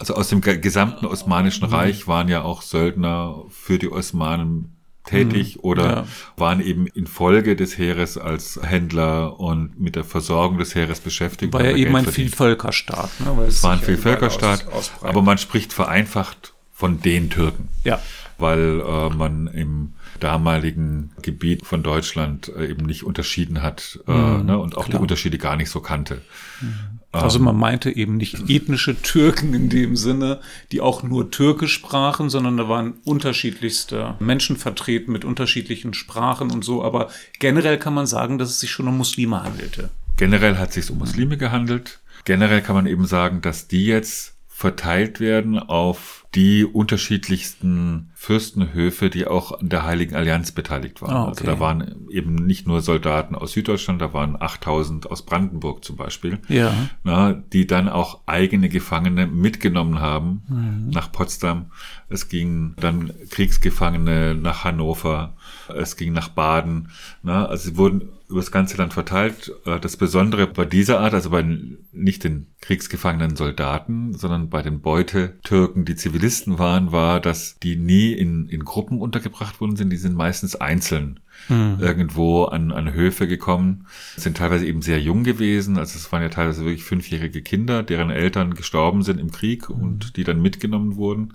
also 0.00 0.14
aus 0.14 0.28
dem 0.28 0.40
gesamten 0.40 1.04
Osmanischen 1.04 1.68
mhm. 1.68 1.74
Reich 1.74 2.08
waren 2.08 2.28
ja 2.28 2.42
auch 2.42 2.62
Söldner 2.62 3.44
für 3.50 3.78
die 3.78 3.92
Osmanen 3.92 4.76
tätig 5.04 5.56
mhm. 5.56 5.60
oder 5.62 5.84
ja. 5.84 6.06
waren 6.36 6.60
eben 6.60 6.86
infolge 6.86 7.54
des 7.54 7.76
Heeres 7.76 8.16
als 8.16 8.58
Händler 8.62 9.38
und 9.38 9.78
mit 9.78 9.96
der 9.96 10.04
Versorgung 10.04 10.56
des 10.56 10.74
Heeres 10.74 11.00
beschäftigt. 11.00 11.52
War 11.52 11.64
ja 11.64 11.76
eben 11.76 11.94
ein 11.94 12.06
Vielvölkerstaat. 12.06 13.10
Ne? 13.20 13.36
Weil 13.36 13.48
es 13.48 13.62
war 13.62 13.72
ein 13.72 13.80
Vielvölkerstaat, 13.80 14.68
aus, 14.72 14.90
aber 15.02 15.20
man 15.20 15.36
spricht 15.36 15.72
vereinfacht 15.74 16.54
von 16.72 17.02
den 17.02 17.28
Türken. 17.28 17.68
Ja. 17.84 18.00
Weil 18.38 18.80
äh, 18.80 19.10
man 19.10 19.48
im 19.48 19.92
damaligen 20.18 21.12
Gebiet 21.20 21.66
von 21.66 21.82
Deutschland 21.82 22.50
äh, 22.56 22.68
eben 22.70 22.86
nicht 22.86 23.04
unterschieden 23.04 23.60
hat 23.62 24.00
äh, 24.08 24.12
mhm, 24.12 24.46
ne? 24.46 24.58
und 24.58 24.78
auch 24.78 24.86
klar. 24.86 24.96
die 24.96 25.02
Unterschiede 25.02 25.36
gar 25.36 25.56
nicht 25.56 25.68
so 25.68 25.80
kannte. 25.80 26.22
Mhm. 26.62 26.99
Also 27.12 27.40
man 27.40 27.56
meinte 27.56 27.94
eben 27.94 28.16
nicht 28.16 28.48
ethnische 28.48 29.00
Türken 29.02 29.52
in 29.52 29.68
dem 29.68 29.96
Sinne, 29.96 30.40
die 30.70 30.80
auch 30.80 31.02
nur 31.02 31.30
Türkisch 31.30 31.74
sprachen, 31.74 32.30
sondern 32.30 32.56
da 32.56 32.68
waren 32.68 32.94
unterschiedlichste 33.04 34.14
Menschen 34.20 34.56
vertreten 34.56 35.10
mit 35.10 35.24
unterschiedlichen 35.24 35.92
Sprachen 35.92 36.52
und 36.52 36.64
so. 36.64 36.84
Aber 36.84 37.10
generell 37.40 37.78
kann 37.78 37.94
man 37.94 38.06
sagen, 38.06 38.38
dass 38.38 38.50
es 38.50 38.60
sich 38.60 38.70
schon 38.70 38.86
um 38.86 38.96
Muslime 38.96 39.42
handelte. 39.42 39.90
Generell 40.16 40.56
hat 40.56 40.68
es 40.68 40.74
sich 40.76 40.90
um 40.90 40.98
Muslime 40.98 41.36
gehandelt. 41.36 42.00
Generell 42.24 42.60
kann 42.60 42.76
man 42.76 42.86
eben 42.86 43.06
sagen, 43.06 43.40
dass 43.40 43.66
die 43.66 43.86
jetzt 43.86 44.34
verteilt 44.46 45.18
werden 45.20 45.58
auf 45.58 46.26
die 46.34 46.64
unterschiedlichsten 46.64 48.10
Fürstenhöfe, 48.14 49.10
die 49.10 49.26
auch 49.26 49.58
an 49.60 49.68
der 49.68 49.84
Heiligen 49.84 50.14
Allianz 50.14 50.52
beteiligt 50.52 51.02
waren. 51.02 51.10
Ah, 51.10 51.22
okay. 51.22 51.30
Also 51.30 51.44
da 51.44 51.60
waren 51.60 52.08
eben 52.10 52.34
nicht 52.36 52.68
nur 52.68 52.82
Soldaten 52.82 53.34
aus 53.34 53.52
Süddeutschland, 53.52 54.00
da 54.00 54.12
waren 54.12 54.40
8000 54.40 55.10
aus 55.10 55.26
Brandenburg 55.26 55.84
zum 55.84 55.96
Beispiel, 55.96 56.38
ja. 56.48 56.72
na, 57.02 57.32
die 57.32 57.66
dann 57.66 57.88
auch 57.88 58.20
eigene 58.26 58.68
Gefangene 58.68 59.26
mitgenommen 59.26 60.00
haben 60.00 60.42
mhm. 60.48 60.90
nach 60.90 61.10
Potsdam. 61.10 61.72
Es 62.08 62.28
ging 62.28 62.74
dann 62.76 63.12
Kriegsgefangene 63.30 64.36
nach 64.36 64.62
Hannover, 64.64 65.34
es 65.74 65.96
ging 65.96 66.12
nach 66.12 66.28
Baden. 66.28 66.90
Na, 67.22 67.46
also 67.46 67.70
sie 67.70 67.76
wurden 67.76 68.08
über 68.30 68.40
das 68.40 68.52
ganze 68.52 68.76
Land 68.76 68.92
verteilt. 68.94 69.52
Äh, 69.66 69.80
das 69.80 69.96
Besondere 69.96 70.46
bei 70.46 70.64
dieser 70.64 71.00
Art, 71.00 71.14
also 71.14 71.30
bei 71.30 71.44
nicht 71.92 72.24
den 72.24 72.46
kriegsgefangenen 72.60 73.36
Soldaten, 73.36 74.14
sondern 74.14 74.48
bei 74.48 74.62
den 74.62 74.80
Beutetürken, 74.80 75.84
die 75.84 75.96
Zivilisten 76.20 76.58
waren, 76.58 76.92
war, 76.92 77.18
dass 77.18 77.58
die 77.58 77.76
nie 77.76 78.12
in, 78.12 78.46
in 78.48 78.64
Gruppen 78.64 79.00
untergebracht 79.00 79.60
worden 79.60 79.76
sind. 79.76 79.88
Die 79.88 79.96
sind 79.96 80.14
meistens 80.14 80.54
einzeln 80.54 81.20
mhm. 81.48 81.78
irgendwo 81.80 82.44
an, 82.44 82.72
an 82.72 82.92
Höfe 82.92 83.26
gekommen, 83.26 83.86
sind 84.16 84.36
teilweise 84.36 84.66
eben 84.66 84.82
sehr 84.82 85.00
jung 85.00 85.24
gewesen. 85.24 85.78
Also 85.78 85.96
es 85.96 86.12
waren 86.12 86.22
ja 86.22 86.28
teilweise 86.28 86.64
wirklich 86.64 86.84
fünfjährige 86.84 87.40
Kinder, 87.40 87.82
deren 87.82 88.10
Eltern 88.10 88.54
gestorben 88.54 89.02
sind 89.02 89.18
im 89.18 89.30
Krieg 89.30 89.70
mhm. 89.70 89.76
und 89.76 90.16
die 90.18 90.24
dann 90.24 90.42
mitgenommen 90.42 90.96
wurden 90.96 91.32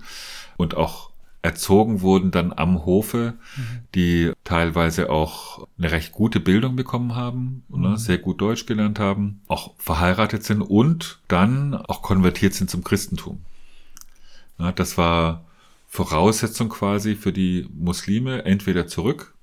und 0.56 0.76
auch 0.76 1.10
erzogen 1.42 2.00
wurden 2.00 2.30
dann 2.30 2.52
am 2.52 2.86
Hofe, 2.86 3.34
mhm. 3.56 3.62
die 3.96 4.32
teilweise 4.44 5.10
auch 5.10 5.66
eine 5.78 5.90
recht 5.90 6.12
gute 6.12 6.38
Bildung 6.38 6.76
bekommen 6.76 7.16
haben, 7.16 7.64
ne, 7.68 7.90
mhm. 7.90 7.96
sehr 7.96 8.18
gut 8.18 8.40
Deutsch 8.40 8.66
gelernt 8.66 9.00
haben, 9.00 9.40
auch 9.48 9.74
verheiratet 9.78 10.44
sind 10.44 10.62
und 10.62 11.18
dann 11.26 11.74
auch 11.74 12.02
konvertiert 12.02 12.54
sind 12.54 12.70
zum 12.70 12.84
Christentum. 12.84 13.40
Ja, 14.58 14.72
das 14.72 14.96
war 14.98 15.44
Voraussetzung 15.86 16.68
quasi 16.68 17.14
für 17.14 17.32
die 17.32 17.68
Muslime, 17.74 18.44
entweder 18.44 18.86
zurück 18.86 19.34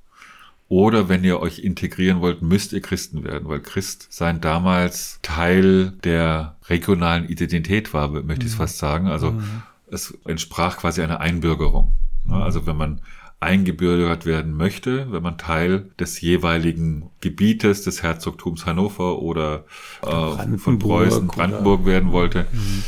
oder 0.70 1.08
wenn 1.10 1.24
ihr 1.24 1.40
euch 1.40 1.60
integrieren 1.60 2.22
wollt, 2.22 2.42
müsst 2.42 2.74
ihr 2.74 2.82
Christen 2.82 3.24
werden, 3.24 3.48
weil 3.48 3.60
Christ 3.60 4.08
sein 4.10 4.42
damals 4.42 5.20
Teil 5.22 5.92
der 6.04 6.56
regionalen 6.68 7.28
Identität 7.30 7.94
war, 7.94 8.10
möchte 8.10 8.46
ich 8.46 8.54
mhm. 8.54 8.58
fast 8.58 8.78
sagen. 8.80 9.08
Also 9.08 9.32
mhm 9.32 9.64
es 9.94 10.18
entsprach 10.26 10.78
quasi 10.78 11.02
einer 11.02 11.20
Einbürgerung. 11.20 11.94
Also 12.30 12.66
wenn 12.66 12.78
man 12.78 13.02
eingebürgert 13.40 14.26
werden 14.26 14.56
möchte, 14.56 15.12
wenn 15.12 15.22
man 15.22 15.38
Teil 15.38 15.92
des 16.00 16.22
jeweiligen 16.22 17.10
Gebietes 17.20 17.84
des 17.84 18.02
Herzogtums 18.02 18.66
Hannover 18.66 19.20
oder 19.20 19.66
äh, 20.02 20.58
von 20.58 20.80
Preußen, 20.80 21.28
Brandenburg 21.28 21.82
oder? 21.82 21.92
werden 21.92 22.12
wollte, 22.14 22.46
mhm. 22.52 22.84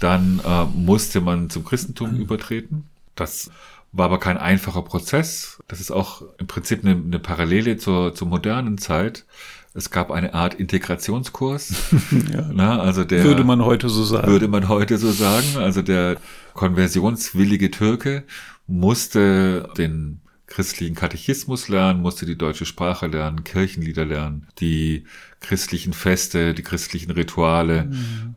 Dann 0.00 0.40
äh, 0.44 0.64
musste 0.64 1.20
man 1.20 1.50
zum 1.50 1.64
Christentum 1.64 2.14
mhm. 2.14 2.22
übertreten. 2.22 2.84
Das 3.14 3.50
war 3.92 4.06
aber 4.06 4.18
kein 4.18 4.38
einfacher 4.38 4.82
Prozess. 4.82 5.62
Das 5.68 5.80
ist 5.80 5.90
auch 5.90 6.22
im 6.38 6.46
Prinzip 6.46 6.84
eine, 6.84 6.92
eine 6.92 7.18
Parallele 7.18 7.76
zur, 7.76 8.14
zur 8.14 8.28
modernen 8.28 8.78
Zeit. 8.78 9.24
Es 9.72 9.90
gab 9.90 10.10
eine 10.10 10.34
Art 10.34 10.54
Integrationskurs. 10.54 11.92
ja. 12.32 12.50
Na, 12.52 12.80
also 12.80 13.04
der, 13.04 13.22
würde 13.24 13.44
man 13.44 13.64
heute 13.64 13.88
so 13.88 14.04
sagen. 14.04 14.26
Würde 14.26 14.48
man 14.48 14.68
heute 14.68 14.98
so 14.98 15.12
sagen. 15.12 15.56
Also 15.56 15.82
der 15.82 16.16
konversionswillige 16.54 17.70
Türke 17.70 18.24
musste 18.66 19.68
den 19.76 20.20
christlichen 20.46 20.96
Katechismus 20.96 21.68
lernen, 21.68 22.02
musste 22.02 22.26
die 22.26 22.36
deutsche 22.36 22.66
Sprache 22.66 23.06
lernen, 23.06 23.44
Kirchenlieder 23.44 24.04
lernen, 24.04 24.48
die 24.58 25.04
christlichen 25.40 25.92
Feste, 25.92 26.54
die 26.54 26.62
christlichen 26.62 27.12
Rituale. 27.12 27.84
Mhm. 27.84 28.36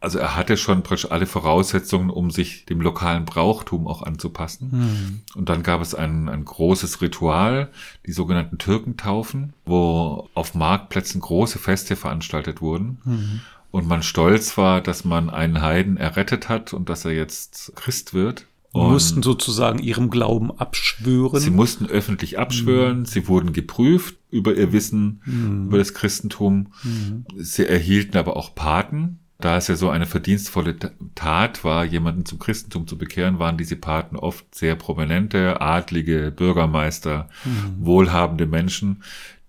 Also 0.00 0.18
er 0.18 0.34
hatte 0.34 0.56
schon 0.56 0.82
praktisch 0.82 1.10
alle 1.10 1.26
Voraussetzungen, 1.26 2.08
um 2.08 2.30
sich 2.30 2.64
dem 2.64 2.80
lokalen 2.80 3.26
Brauchtum 3.26 3.86
auch 3.86 4.02
anzupassen. 4.02 4.70
Mhm. 4.72 5.20
Und 5.34 5.50
dann 5.50 5.62
gab 5.62 5.82
es 5.82 5.94
ein, 5.94 6.30
ein 6.30 6.44
großes 6.44 7.02
Ritual, 7.02 7.70
die 8.06 8.12
sogenannten 8.12 8.56
Türkentaufen, 8.56 9.52
wo 9.66 10.28
auf 10.32 10.54
Marktplätzen 10.54 11.20
große 11.20 11.58
Feste 11.58 11.96
veranstaltet 11.96 12.62
wurden. 12.62 12.98
Mhm. 13.04 13.40
Und 13.70 13.86
man 13.86 14.02
stolz 14.02 14.56
war, 14.56 14.80
dass 14.80 15.04
man 15.04 15.28
einen 15.28 15.60
Heiden 15.60 15.98
errettet 15.98 16.48
hat 16.48 16.72
und 16.72 16.88
dass 16.88 17.04
er 17.04 17.12
jetzt 17.12 17.72
Christ 17.76 18.14
wird. 18.14 18.46
Und 18.72 18.92
mussten 18.92 19.22
sozusagen 19.22 19.80
ihrem 19.80 20.10
Glauben 20.10 20.52
abschwören. 20.52 21.40
Sie 21.40 21.50
mussten 21.50 21.86
öffentlich 21.86 22.38
abschwören, 22.38 23.00
mhm. 23.00 23.04
sie 23.04 23.26
wurden 23.26 23.52
geprüft 23.52 24.16
über 24.30 24.54
ihr 24.54 24.72
Wissen 24.72 25.22
mhm. 25.24 25.66
über 25.66 25.78
das 25.78 25.92
Christentum. 25.92 26.72
Mhm. 26.84 27.26
Sie 27.36 27.66
erhielten 27.66 28.16
aber 28.16 28.36
auch 28.36 28.54
Paten. 28.54 29.18
Da 29.40 29.56
es 29.56 29.68
ja 29.68 29.76
so 29.76 29.90
eine 29.90 30.06
verdienstvolle 30.06 30.76
Tat 31.14 31.64
war, 31.64 31.84
jemanden 31.84 32.26
zum 32.26 32.38
Christentum 32.38 32.86
zu 32.86 32.98
bekehren, 32.98 33.38
waren 33.38 33.56
diese 33.56 33.76
Paten 33.76 34.16
oft 34.16 34.54
sehr 34.54 34.76
prominente, 34.76 35.60
adlige, 35.60 36.30
Bürgermeister, 36.30 37.28
mhm. 37.44 37.84
wohlhabende 37.84 38.46
Menschen, 38.46 39.02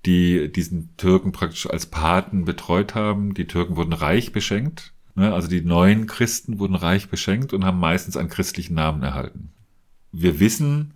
die 0.05 0.51
diesen 0.51 0.95
Türken 0.97 1.31
praktisch 1.31 1.69
als 1.69 1.85
Paten 1.85 2.45
betreut 2.45 2.95
haben. 2.95 3.33
Die 3.33 3.47
Türken 3.47 3.75
wurden 3.75 3.93
reich 3.93 4.31
beschenkt 4.31 4.93
Ne, 5.15 5.33
also 5.33 5.47
die 5.47 5.61
neuen 5.61 6.07
Christen 6.07 6.59
wurden 6.59 6.75
reich 6.75 7.09
beschenkt 7.09 7.53
und 7.53 7.65
haben 7.65 7.79
meistens 7.79 8.15
einen 8.15 8.29
christlichen 8.29 8.75
Namen 8.75 9.03
erhalten. 9.03 9.51
Wir 10.11 10.39
wissen 10.39 10.93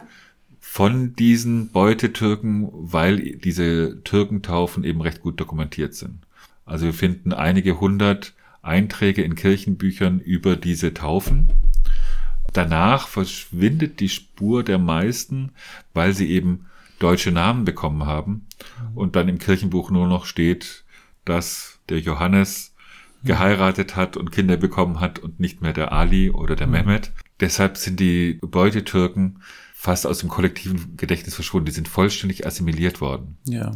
von 0.59 1.15
diesen 1.15 1.69
Beutetürken, 1.71 2.69
weil 2.71 3.37
diese 3.37 4.01
Türkentaufen 4.03 4.83
eben 4.83 5.01
recht 5.01 5.21
gut 5.21 5.39
dokumentiert 5.39 5.95
sind. 5.95 6.19
Also 6.65 6.85
wir 6.85 6.93
finden 6.93 7.33
einige 7.33 7.79
hundert 7.79 8.33
Einträge 8.65 9.21
in 9.21 9.35
Kirchenbüchern 9.35 10.19
über 10.19 10.55
diese 10.55 10.93
Taufen. 10.93 11.51
Danach 12.53 13.07
verschwindet 13.07 13.99
die 13.99 14.09
Spur 14.09 14.63
der 14.63 14.77
meisten, 14.77 15.51
weil 15.93 16.13
sie 16.13 16.29
eben 16.29 16.67
deutsche 16.99 17.31
Namen 17.31 17.65
bekommen 17.65 18.05
haben 18.05 18.47
und 18.93 19.15
dann 19.15 19.27
im 19.27 19.39
Kirchenbuch 19.39 19.91
nur 19.91 20.07
noch 20.07 20.25
steht, 20.25 20.85
dass 21.25 21.79
der 21.89 21.99
Johannes 21.99 22.73
geheiratet 23.25 23.95
hat 23.95 24.15
und 24.15 24.31
Kinder 24.31 24.55
bekommen 24.55 24.99
hat 24.99 25.19
und 25.19 25.39
nicht 25.39 25.61
mehr 25.61 25.73
der 25.73 25.91
Ali 25.91 26.29
oder 26.29 26.55
der 26.55 26.67
mhm. 26.67 26.73
Mehmet. 26.73 27.11
Deshalb 27.39 27.77
sind 27.77 27.99
die 27.99 28.39
Beutetürken 28.41 29.41
fast 29.73 30.07
aus 30.07 30.19
dem 30.19 30.29
kollektiven 30.29 30.95
Gedächtnis 30.95 31.35
verschwunden. 31.35 31.65
Die 31.65 31.71
sind 31.71 31.87
vollständig 31.87 32.45
assimiliert 32.45 33.01
worden. 33.01 33.37
Ja. 33.45 33.71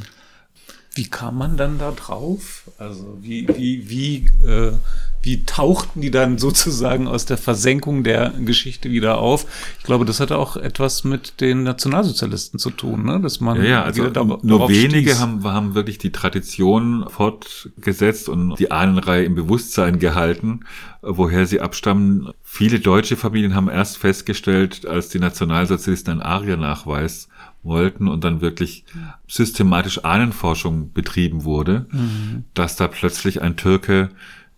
Wie 0.95 1.07
kam 1.07 1.37
man 1.37 1.55
dann 1.55 1.77
da 1.77 1.91
drauf? 1.91 2.63
Also 2.77 3.17
wie, 3.21 3.47
wie, 3.47 3.89
wie, 3.89 4.15
äh, 4.47 4.73
wie 5.21 5.43
tauchten 5.43 6.01
die 6.01 6.11
dann 6.11 6.37
sozusagen 6.37 7.07
aus 7.07 7.25
der 7.25 7.37
Versenkung 7.37 8.03
der 8.03 8.31
Geschichte 8.39 8.89
wieder 8.89 9.19
auf? 9.19 9.45
Ich 9.77 9.83
glaube, 9.83 10.05
das 10.05 10.19
hatte 10.19 10.37
auch 10.37 10.55
etwas 10.55 11.03
mit 11.03 11.41
den 11.41 11.63
Nationalsozialisten 11.63 12.59
zu 12.59 12.69
tun, 12.71 13.05
ne? 13.05 13.19
dass 13.19 13.39
man 13.39 13.57
ja, 13.57 13.69
ja 13.69 13.83
also 13.83 14.03
nur 14.41 14.69
wenige 14.69 15.19
haben, 15.19 15.43
haben 15.43 15.75
wirklich 15.75 15.97
die 15.97 16.11
Tradition 16.11 17.05
fortgesetzt 17.09 18.29
und 18.29 18.57
die 18.57 18.71
Ahnenreihe 18.71 19.25
im 19.25 19.35
Bewusstsein 19.35 19.99
gehalten, 19.99 20.61
woher 21.01 21.45
sie 21.45 21.61
abstammen. 21.61 22.31
Viele 22.41 22.79
deutsche 22.79 23.15
Familien 23.15 23.55
haben 23.55 23.69
erst 23.69 23.97
festgestellt, 23.97 24.85
als 24.87 25.09
die 25.09 25.19
Nationalsozialisten 25.19 26.13
einen 26.13 26.21
Ariernachweis 26.21 27.27
wollten 27.63 28.07
und 28.07 28.23
dann 28.23 28.41
wirklich 28.41 28.85
systematisch 29.27 30.03
Ahnenforschung 30.03 30.93
betrieben 30.93 31.43
wurde, 31.43 31.87
mhm. 31.91 32.45
dass 32.53 32.75
da 32.75 32.87
plötzlich 32.87 33.41
ein 33.41 33.57
Türke 33.57 34.09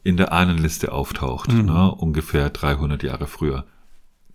in 0.03 0.17
der 0.17 0.31
Ahnenliste 0.31 0.91
auftaucht, 0.91 1.51
mhm. 1.51 1.65
ne, 1.65 1.91
ungefähr 1.91 2.49
300 2.49 3.03
Jahre 3.03 3.27
früher. 3.27 3.65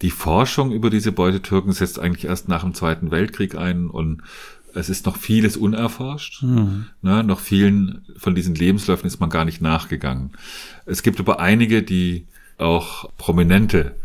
Die 0.02 0.10
Forschung 0.10 0.72
über 0.72 0.90
diese 0.90 1.12
Beutetürken 1.12 1.72
setzt 1.72 1.98
eigentlich 1.98 2.26
erst 2.26 2.48
nach 2.48 2.62
dem 2.62 2.74
Zweiten 2.74 3.10
Weltkrieg 3.10 3.56
ein 3.56 3.88
und 3.88 4.22
es 4.74 4.90
ist 4.90 5.06
noch 5.06 5.16
vieles 5.16 5.56
unerforscht. 5.56 6.42
Mhm. 6.42 6.86
Ne, 7.02 7.24
noch 7.24 7.40
vielen 7.40 8.04
von 8.16 8.34
diesen 8.34 8.54
Lebensläufen 8.54 9.06
ist 9.06 9.20
man 9.20 9.30
gar 9.30 9.44
nicht 9.44 9.62
nachgegangen. 9.62 10.32
Es 10.84 11.02
gibt 11.02 11.18
aber 11.18 11.40
einige, 11.40 11.82
die 11.82 12.26
auch 12.58 13.10
prominente 13.16 13.96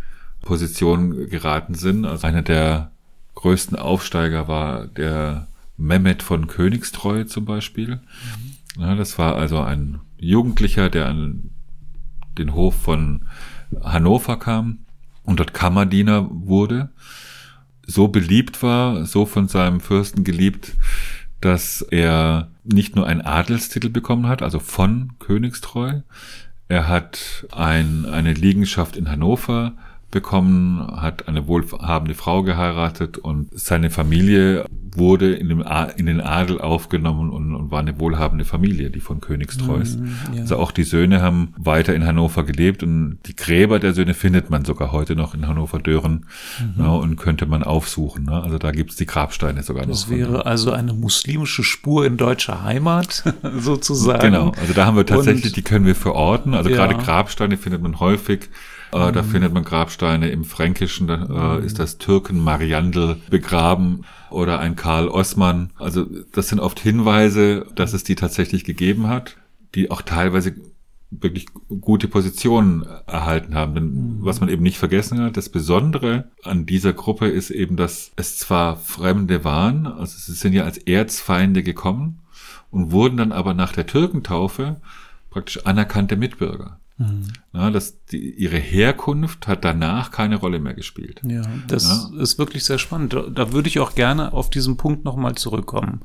Positionen 0.41 1.29
geraten 1.29 1.75
sind. 1.75 2.05
Also 2.05 2.25
einer 2.25 2.41
der 2.41 2.90
größten 3.35 3.77
Aufsteiger 3.77 4.47
war 4.47 4.87
der 4.87 5.47
Mehmet 5.77 6.23
von 6.23 6.47
Königstreu 6.47 7.23
zum 7.23 7.45
Beispiel. 7.45 8.01
Mhm. 8.77 8.81
Ja, 8.81 8.95
das 8.95 9.17
war 9.17 9.35
also 9.35 9.59
ein 9.59 9.99
Jugendlicher, 10.17 10.89
der 10.89 11.07
an 11.07 11.49
den 12.37 12.53
Hof 12.53 12.75
von 12.75 13.25
Hannover 13.81 14.37
kam 14.37 14.79
und 15.23 15.39
dort 15.39 15.53
Kammerdiener 15.53 16.27
wurde, 16.29 16.89
so 17.85 18.07
beliebt 18.07 18.63
war, 18.63 19.05
so 19.05 19.25
von 19.25 19.47
seinem 19.47 19.81
Fürsten 19.81 20.23
geliebt, 20.23 20.75
dass 21.41 21.81
er 21.81 22.51
nicht 22.63 22.95
nur 22.95 23.07
einen 23.07 23.21
Adelstitel 23.21 23.89
bekommen 23.89 24.27
hat, 24.27 24.41
also 24.41 24.59
von 24.59 25.13
Königstreu, 25.19 26.01
er 26.71 26.87
hat 26.87 27.45
ein, 27.51 28.05
eine 28.05 28.33
Liegenschaft 28.33 28.95
in 28.95 29.09
Hannover 29.11 29.73
bekommen, 30.11 30.85
hat 31.01 31.27
eine 31.27 31.47
wohlhabende 31.47 32.13
Frau 32.13 32.43
geheiratet 32.43 33.17
und 33.17 33.47
seine 33.51 33.89
Familie 33.89 34.65
wurde 34.95 35.33
in, 35.33 35.49
dem 35.49 35.63
in 35.95 36.05
den 36.05 36.21
Adel 36.21 36.59
aufgenommen 36.59 37.29
und, 37.29 37.55
und, 37.55 37.71
war 37.71 37.79
eine 37.79 37.99
wohlhabende 37.99 38.43
Familie, 38.43 38.89
die 38.89 38.99
von 38.99 39.21
Königstreus. 39.21 39.95
Mhm, 39.95 40.15
ja. 40.33 40.41
Also 40.41 40.57
auch 40.57 40.71
die 40.71 40.83
Söhne 40.83 41.21
haben 41.21 41.53
weiter 41.57 41.95
in 41.95 42.05
Hannover 42.05 42.43
gelebt 42.43 42.83
und 42.83 43.19
die 43.25 43.35
Gräber 43.35 43.79
der 43.79 43.93
Söhne 43.93 44.13
findet 44.13 44.49
man 44.49 44.65
sogar 44.65 44.91
heute 44.91 45.15
noch 45.15 45.33
in 45.33 45.47
Hannover-Dören 45.47 46.25
mhm. 46.59 46.83
ja, 46.83 46.89
und 46.89 47.15
könnte 47.15 47.45
man 47.45 47.63
aufsuchen. 47.63 48.25
Ne? 48.25 48.41
Also 48.41 48.57
da 48.57 48.71
gibt's 48.71 48.97
die 48.97 49.05
Grabsteine 49.05 49.63
sogar 49.63 49.85
das 49.85 50.01
noch. 50.01 50.09
Das 50.09 50.17
wäre 50.17 50.45
also 50.45 50.71
eine 50.71 50.93
muslimische 50.93 51.63
Spur 51.63 52.05
in 52.05 52.17
deutscher 52.17 52.63
Heimat 52.63 53.23
sozusagen. 53.59 54.21
Genau, 54.21 54.51
also 54.59 54.73
da 54.73 54.85
haben 54.85 54.97
wir 54.97 55.05
tatsächlich, 55.05 55.45
und, 55.45 55.55
die 55.55 55.61
können 55.61 55.85
wir 55.85 55.95
verorten. 55.95 56.53
Also 56.53 56.69
ja. 56.69 56.75
gerade 56.75 57.01
Grabsteine 57.01 57.55
findet 57.55 57.81
man 57.81 57.99
häufig 57.99 58.49
äh, 58.91 59.11
da 59.11 59.21
mhm. 59.21 59.27
findet 59.27 59.53
man 59.53 59.63
Grabsteine 59.63 60.29
im 60.29 60.43
Fränkischen, 60.43 61.07
da 61.07 61.55
äh, 61.55 61.59
mhm. 61.59 61.65
ist 61.65 61.79
das 61.79 61.97
Türken 61.97 62.43
Mariandel 62.43 63.17
begraben 63.29 64.01
oder 64.29 64.59
ein 64.59 64.75
Karl 64.75 65.07
Osman. 65.07 65.71
Also 65.77 66.05
das 66.33 66.49
sind 66.49 66.59
oft 66.59 66.79
Hinweise, 66.79 67.65
dass 67.75 67.93
es 67.93 68.03
die 68.03 68.15
tatsächlich 68.15 68.63
gegeben 68.63 69.07
hat, 69.07 69.37
die 69.75 69.91
auch 69.91 70.01
teilweise 70.01 70.55
wirklich 71.11 71.47
gute 71.81 72.07
Positionen 72.07 72.85
erhalten 73.05 73.55
haben. 73.55 73.75
Denn 73.75 73.85
mhm. 73.85 74.17
was 74.21 74.39
man 74.39 74.49
eben 74.49 74.63
nicht 74.63 74.77
vergessen 74.77 75.19
hat, 75.19 75.37
das 75.37 75.49
Besondere 75.49 76.29
an 76.43 76.65
dieser 76.65 76.93
Gruppe 76.93 77.27
ist 77.27 77.49
eben, 77.49 77.75
dass 77.75 78.11
es 78.15 78.37
zwar 78.37 78.77
Fremde 78.77 79.43
waren, 79.43 79.87
also 79.87 80.17
sie 80.17 80.33
sind 80.33 80.53
ja 80.53 80.63
als 80.63 80.77
Erzfeinde 80.77 81.63
gekommen 81.63 82.19
und 82.71 82.91
wurden 82.91 83.17
dann 83.17 83.31
aber 83.31 83.53
nach 83.53 83.73
der 83.73 83.85
Türkentaufe 83.85 84.77
praktisch 85.29 85.65
anerkannte 85.65 86.17
Mitbürger. 86.17 86.80
Mhm. 87.01 87.23
Ja, 87.53 87.69
dass 87.71 88.05
die, 88.05 88.31
ihre 88.31 88.57
Herkunft 88.57 89.47
hat 89.47 89.65
danach 89.65 90.11
keine 90.11 90.35
Rolle 90.35 90.59
mehr 90.59 90.73
gespielt. 90.73 91.21
Ja, 91.25 91.41
das 91.67 92.11
ja. 92.13 92.21
ist 92.21 92.37
wirklich 92.37 92.63
sehr 92.63 92.77
spannend. 92.77 93.13
Da, 93.13 93.23
da 93.23 93.51
würde 93.51 93.67
ich 93.67 93.79
auch 93.79 93.95
gerne 93.95 94.33
auf 94.33 94.49
diesen 94.49 94.77
Punkt 94.77 95.03
nochmal 95.03 95.35
zurückkommen, 95.35 96.01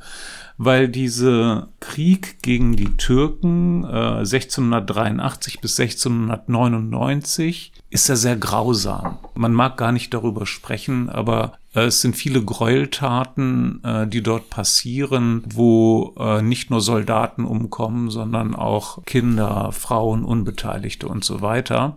weil 0.58 0.88
dieser 0.88 1.68
Krieg 1.80 2.42
gegen 2.42 2.76
die 2.76 2.96
Türken 2.96 3.84
äh, 3.84 4.18
1683 4.18 5.60
bis 5.60 5.78
1699 5.78 7.72
ist 7.90 8.08
ja 8.08 8.16
sehr 8.16 8.36
grausam. 8.36 9.18
Man 9.34 9.52
mag 9.52 9.76
gar 9.76 9.92
nicht 9.92 10.12
darüber 10.12 10.46
sprechen, 10.46 11.08
aber 11.08 11.52
äh, 11.74 11.84
es 11.84 12.00
sind 12.00 12.16
viele 12.16 12.42
Gräueltaten, 12.42 13.84
äh, 13.84 14.06
die 14.06 14.22
dort 14.22 14.50
passieren, 14.50 15.42
wo 15.46 16.14
äh, 16.18 16.42
nicht 16.42 16.70
nur 16.70 16.80
Soldaten 16.80 17.44
umkommen, 17.44 18.10
sondern 18.10 18.54
auch 18.54 19.04
Kinder, 19.04 19.70
Frauen, 19.72 20.24
Unbeteiligte 20.24 21.06
und 21.06 21.24
so 21.24 21.42
weiter. 21.42 21.96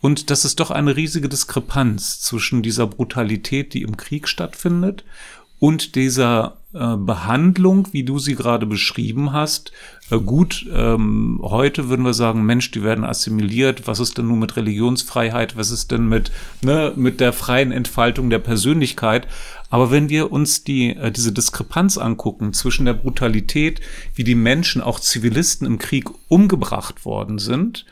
Und 0.00 0.30
das 0.30 0.46
ist 0.46 0.58
doch 0.60 0.70
eine 0.70 0.96
riesige 0.96 1.28
Diskrepanz 1.28 2.20
zwischen 2.20 2.62
dieser 2.62 2.86
Brutalität, 2.86 3.74
die 3.74 3.82
im 3.82 3.98
Krieg 3.98 4.28
stattfindet, 4.28 5.04
und 5.58 5.94
dieser 5.94 6.56
Behandlung, 6.72 7.88
wie 7.90 8.04
du 8.04 8.20
sie 8.20 8.36
gerade 8.36 8.64
beschrieben 8.64 9.32
hast. 9.32 9.72
Äh, 10.10 10.20
gut, 10.20 10.66
ähm, 10.72 11.40
heute 11.42 11.88
würden 11.88 12.04
wir 12.04 12.14
sagen, 12.14 12.44
Mensch, 12.44 12.70
die 12.70 12.84
werden 12.84 13.04
assimiliert. 13.04 13.88
Was 13.88 13.98
ist 13.98 14.18
denn 14.18 14.28
nun 14.28 14.38
mit 14.38 14.56
Religionsfreiheit? 14.56 15.56
Was 15.56 15.72
ist 15.72 15.90
denn 15.90 16.08
mit, 16.08 16.30
ne, 16.62 16.92
mit 16.94 17.18
der 17.20 17.32
freien 17.32 17.72
Entfaltung 17.72 18.30
der 18.30 18.38
Persönlichkeit? 18.38 19.26
Aber 19.68 19.90
wenn 19.90 20.08
wir 20.08 20.30
uns 20.30 20.62
die, 20.62 20.94
äh, 20.94 21.10
diese 21.10 21.32
Diskrepanz 21.32 21.98
angucken 21.98 22.52
zwischen 22.52 22.86
der 22.86 22.94
Brutalität, 22.94 23.80
wie 24.14 24.24
die 24.24 24.36
Menschen, 24.36 24.80
auch 24.80 25.00
Zivilisten 25.00 25.66
im 25.66 25.78
Krieg 25.78 26.08
umgebracht 26.28 27.04
worden 27.04 27.38
sind, 27.38 27.84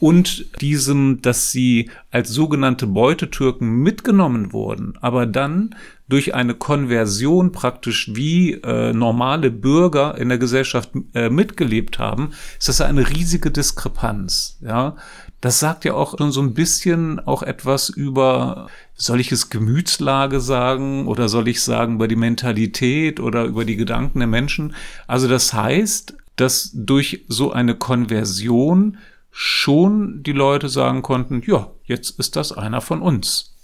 und 0.00 0.60
diesem, 0.60 1.22
dass 1.22 1.50
sie 1.50 1.90
als 2.10 2.30
sogenannte 2.30 2.86
Beutetürken 2.86 3.82
mitgenommen 3.82 4.52
wurden, 4.52 4.94
aber 5.00 5.26
dann 5.26 5.74
durch 6.08 6.34
eine 6.34 6.54
Konversion 6.54 7.52
praktisch 7.52 8.10
wie 8.14 8.54
äh, 8.54 8.92
normale 8.92 9.50
Bürger 9.50 10.16
in 10.16 10.28
der 10.28 10.38
Gesellschaft 10.38 10.90
äh, 11.14 11.28
mitgelebt 11.28 11.98
haben, 11.98 12.30
ist 12.58 12.68
das 12.68 12.80
eine 12.80 13.10
riesige 13.10 13.50
Diskrepanz. 13.50 14.58
Ja, 14.62 14.96
das 15.40 15.60
sagt 15.60 15.84
ja 15.84 15.94
auch 15.94 16.16
schon 16.16 16.32
so 16.32 16.40
ein 16.40 16.54
bisschen 16.54 17.20
auch 17.20 17.42
etwas 17.42 17.90
über, 17.90 18.68
soll 18.94 19.20
ich 19.20 19.32
es 19.32 19.50
Gemütslage 19.50 20.40
sagen 20.40 21.06
oder 21.06 21.28
soll 21.28 21.48
ich 21.48 21.62
sagen 21.62 21.96
über 21.96 22.08
die 22.08 22.16
Mentalität 22.16 23.20
oder 23.20 23.44
über 23.44 23.64
die 23.64 23.76
Gedanken 23.76 24.20
der 24.20 24.28
Menschen? 24.28 24.74
Also 25.06 25.28
das 25.28 25.52
heißt, 25.52 26.14
dass 26.36 26.70
durch 26.72 27.24
so 27.28 27.52
eine 27.52 27.74
Konversion 27.74 28.96
schon 29.40 30.24
die 30.24 30.32
Leute 30.32 30.68
sagen 30.68 31.02
konnten, 31.02 31.44
ja, 31.46 31.70
jetzt 31.84 32.18
ist 32.18 32.34
das 32.34 32.50
einer 32.50 32.80
von 32.80 33.00
uns. 33.00 33.54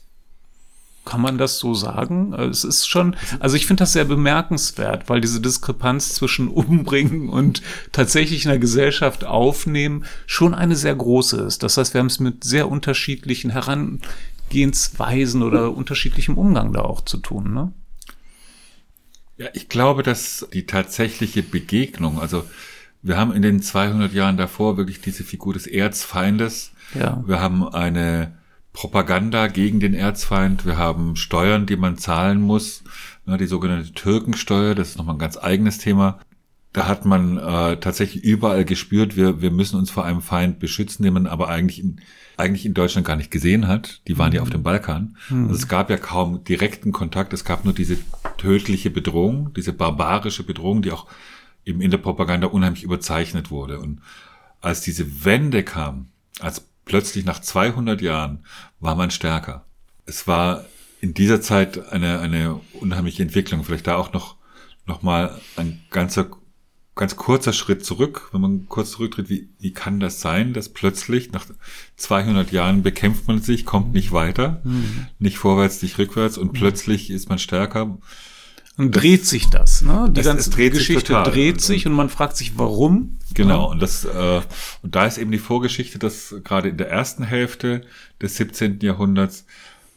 Kann 1.05 1.21
man 1.21 1.37
das 1.37 1.59
so 1.59 1.75
sagen? 1.75 2.33
Es 2.33 2.63
ist 2.63 2.87
schon, 2.87 3.17
also 3.41 3.57
ich 3.57 3.67
finde 3.67 3.83
das 3.83 3.93
sehr 3.93 4.05
bemerkenswert, 4.05 5.09
weil 5.09 5.21
diese 5.21 5.41
Diskrepanz 5.41 6.15
zwischen 6.15 6.47
Umbringen 6.47 7.29
und 7.29 7.61
tatsächlich 7.91 8.45
in 8.45 8.51
der 8.51 8.61
Gesellschaft 8.61 9.25
aufnehmen 9.25 10.05
schon 10.27 10.55
eine 10.55 10.77
sehr 10.77 10.95
große 10.95 11.39
ist. 11.39 11.65
Das 11.65 11.77
heißt, 11.77 11.93
wir 11.93 11.99
haben 11.99 12.07
es 12.07 12.21
mit 12.21 12.45
sehr 12.45 12.69
unterschiedlichen 12.69 13.51
Herangehensweisen 13.51 15.43
oder 15.43 15.77
unterschiedlichem 15.77 16.39
Umgang 16.39 16.73
da 16.73 16.83
auch 16.83 17.01
zu 17.01 17.17
tun. 17.17 17.53
Ne? 17.53 17.73
Ja, 19.39 19.49
ich 19.55 19.69
glaube, 19.69 20.05
dass 20.05 20.47
die 20.53 20.67
tatsächliche 20.67 21.43
Begegnung, 21.43 22.21
also 22.21 22.45
wir 23.05 23.19
haben 23.19 23.33
in 23.33 23.43
den 23.43 23.61
200 23.61 24.15
Jahren 24.15 24.39
davor 24.39 24.79
wirklich 24.79 25.03
diese 25.03 25.25
Figur 25.25 25.53
des 25.53 25.67
Erzfeindes. 25.67 26.73
Ja. 26.99 27.23
Wir 27.27 27.39
haben 27.39 27.69
eine 27.69 28.33
Propaganda 28.73 29.47
gegen 29.49 29.79
den 29.79 29.93
Erzfeind. 29.93 30.65
Wir 30.65 30.79
haben 30.79 31.15
Steuern, 31.15 31.67
die 31.67 31.77
man 31.77 31.99
zahlen 31.99 32.41
muss. 32.41 32.83
Die 33.27 33.47
sogenannte 33.47 33.93
Türkensteuer, 33.93 34.75
das 34.75 34.91
ist 34.91 34.99
nochmal 34.99 35.17
ein 35.17 35.21
ganz 35.21 35.37
eigenes 35.37 35.77
Thema. 35.77 36.19
Da 36.73 36.89
hat 36.89 37.05
man 37.05 37.37
äh, 37.37 37.77
tatsächlich 37.77 38.25
überall 38.25 38.65
gespürt, 38.65 39.17
wir, 39.17 39.41
wir 39.41 39.51
müssen 39.51 39.79
uns 39.79 39.91
vor 39.91 40.05
einem 40.05 40.23
Feind 40.23 40.59
beschützen, 40.59 41.05
den 41.05 41.15
man 41.15 41.27
aber 41.27 41.49
eigentlich 41.49 41.81
in, 41.81 42.01
eigentlich 42.37 42.67
in 42.67 42.75
Deutschland 42.75 43.07
gar 43.07 43.17
nicht 43.17 43.31
gesehen 43.31 43.69
hat. 43.69 44.01
Die 44.09 44.19
waren 44.19 44.31
mhm. 44.31 44.37
ja 44.37 44.43
auf 44.43 44.51
dem 44.51 44.63
Balkan. 44.63 45.17
Mhm. 45.29 45.45
Also 45.45 45.57
es 45.57 45.69
gab 45.69 45.91
ja 45.91 45.99
kaum 45.99 46.43
direkten 46.43 46.91
Kontakt. 46.91 47.35
Es 47.35 47.45
gab 47.45 47.65
nur 47.67 47.75
diese 47.75 47.99
tödliche 48.39 48.91
Bedrohung, 48.91 49.53
diese 49.55 49.75
barbarische 49.75 50.43
Bedrohung, 50.43 50.81
die 50.81 50.91
auch 50.91 51.07
eben 51.65 51.81
in 51.81 51.91
der 51.91 51.99
Propaganda 51.99 52.49
unheimlich 52.49 52.83
überzeichnet 52.83 53.51
wurde. 53.51 53.81
Und 53.81 54.01
als 54.61 54.81
diese 54.81 55.25
Wende 55.25 55.63
kam, 55.63 56.09
als 56.41 56.67
plötzlich 56.85 57.25
nach 57.25 57.41
200 57.41 58.01
Jahren 58.01 58.45
war 58.81 58.95
man 58.95 59.11
stärker. 59.11 59.65
Es 60.07 60.27
war 60.27 60.65
in 61.01 61.15
dieser 61.15 61.41
Zeit 61.41 61.93
eine, 61.93 62.21
eine 62.21 62.61
unheimliche 62.75 63.23
Entwicklung. 63.23 63.65
Vielleicht 63.65 63.87
da 63.87 63.97
auch 63.97 64.13
noch, 64.13 64.37
noch 64.87 65.03
mal 65.03 65.39
ein 65.57 65.81
ganzer, 65.91 66.29
ganz 66.95 67.17
kurzer 67.17 67.53
Schritt 67.53 67.85
zurück, 67.85 68.29
wenn 68.33 68.41
man 68.41 68.69
kurz 68.69 68.93
zurücktritt. 68.93 69.29
Wie, 69.29 69.49
wie 69.59 69.73
kann 69.73 70.01
das 70.01 70.21
sein, 70.21 70.53
dass 70.53 70.71
plötzlich 70.71 71.33
nach 71.33 71.47
200 71.97 72.53
Jahren 72.53 72.83
bekämpft 72.83 73.29
man 73.29 73.41
sich, 73.41 73.67
kommt 73.67 73.93
nicht 73.93 74.13
weiter, 74.13 74.61
mhm. 74.65 75.07
nicht 75.19 75.39
vorwärts, 75.39 75.83
nicht 75.83 75.99
rückwärts 75.99 76.39
und 76.39 76.53
mhm. 76.53 76.57
plötzlich 76.57 77.11
ist 77.11 77.29
man 77.29 77.39
stärker. 77.39 77.99
Und 78.77 78.91
dreht 78.91 79.25
sich 79.25 79.51
das, 79.51 79.83
ne? 79.83 80.07
Die 80.09 80.15
das, 80.15 80.27
ganze 80.27 80.51
dreht 80.51 80.73
Geschichte 80.73 81.15
sich 81.15 81.33
dreht 81.33 81.61
sich 81.61 81.87
und 81.87 81.93
man 81.93 82.09
fragt 82.09 82.37
sich, 82.37 82.59
warum. 82.59 83.19
Genau, 83.33 83.71
und 83.71 83.81
das, 83.81 84.05
äh, 84.05 84.41
und 84.83 84.95
da 84.97 85.07
ist 85.07 85.19
eben 85.19 85.31
die 85.31 85.39
Vorgeschichte, 85.39 85.99
dass 86.01 86.35
gerade 86.43 86.71
in 86.71 86.77
der 86.77 86.91
ersten 86.91 87.23
Hälfte 87.23 87.83
des 88.21 88.37
17. 88.37 88.81
Jahrhunderts 88.81 89.45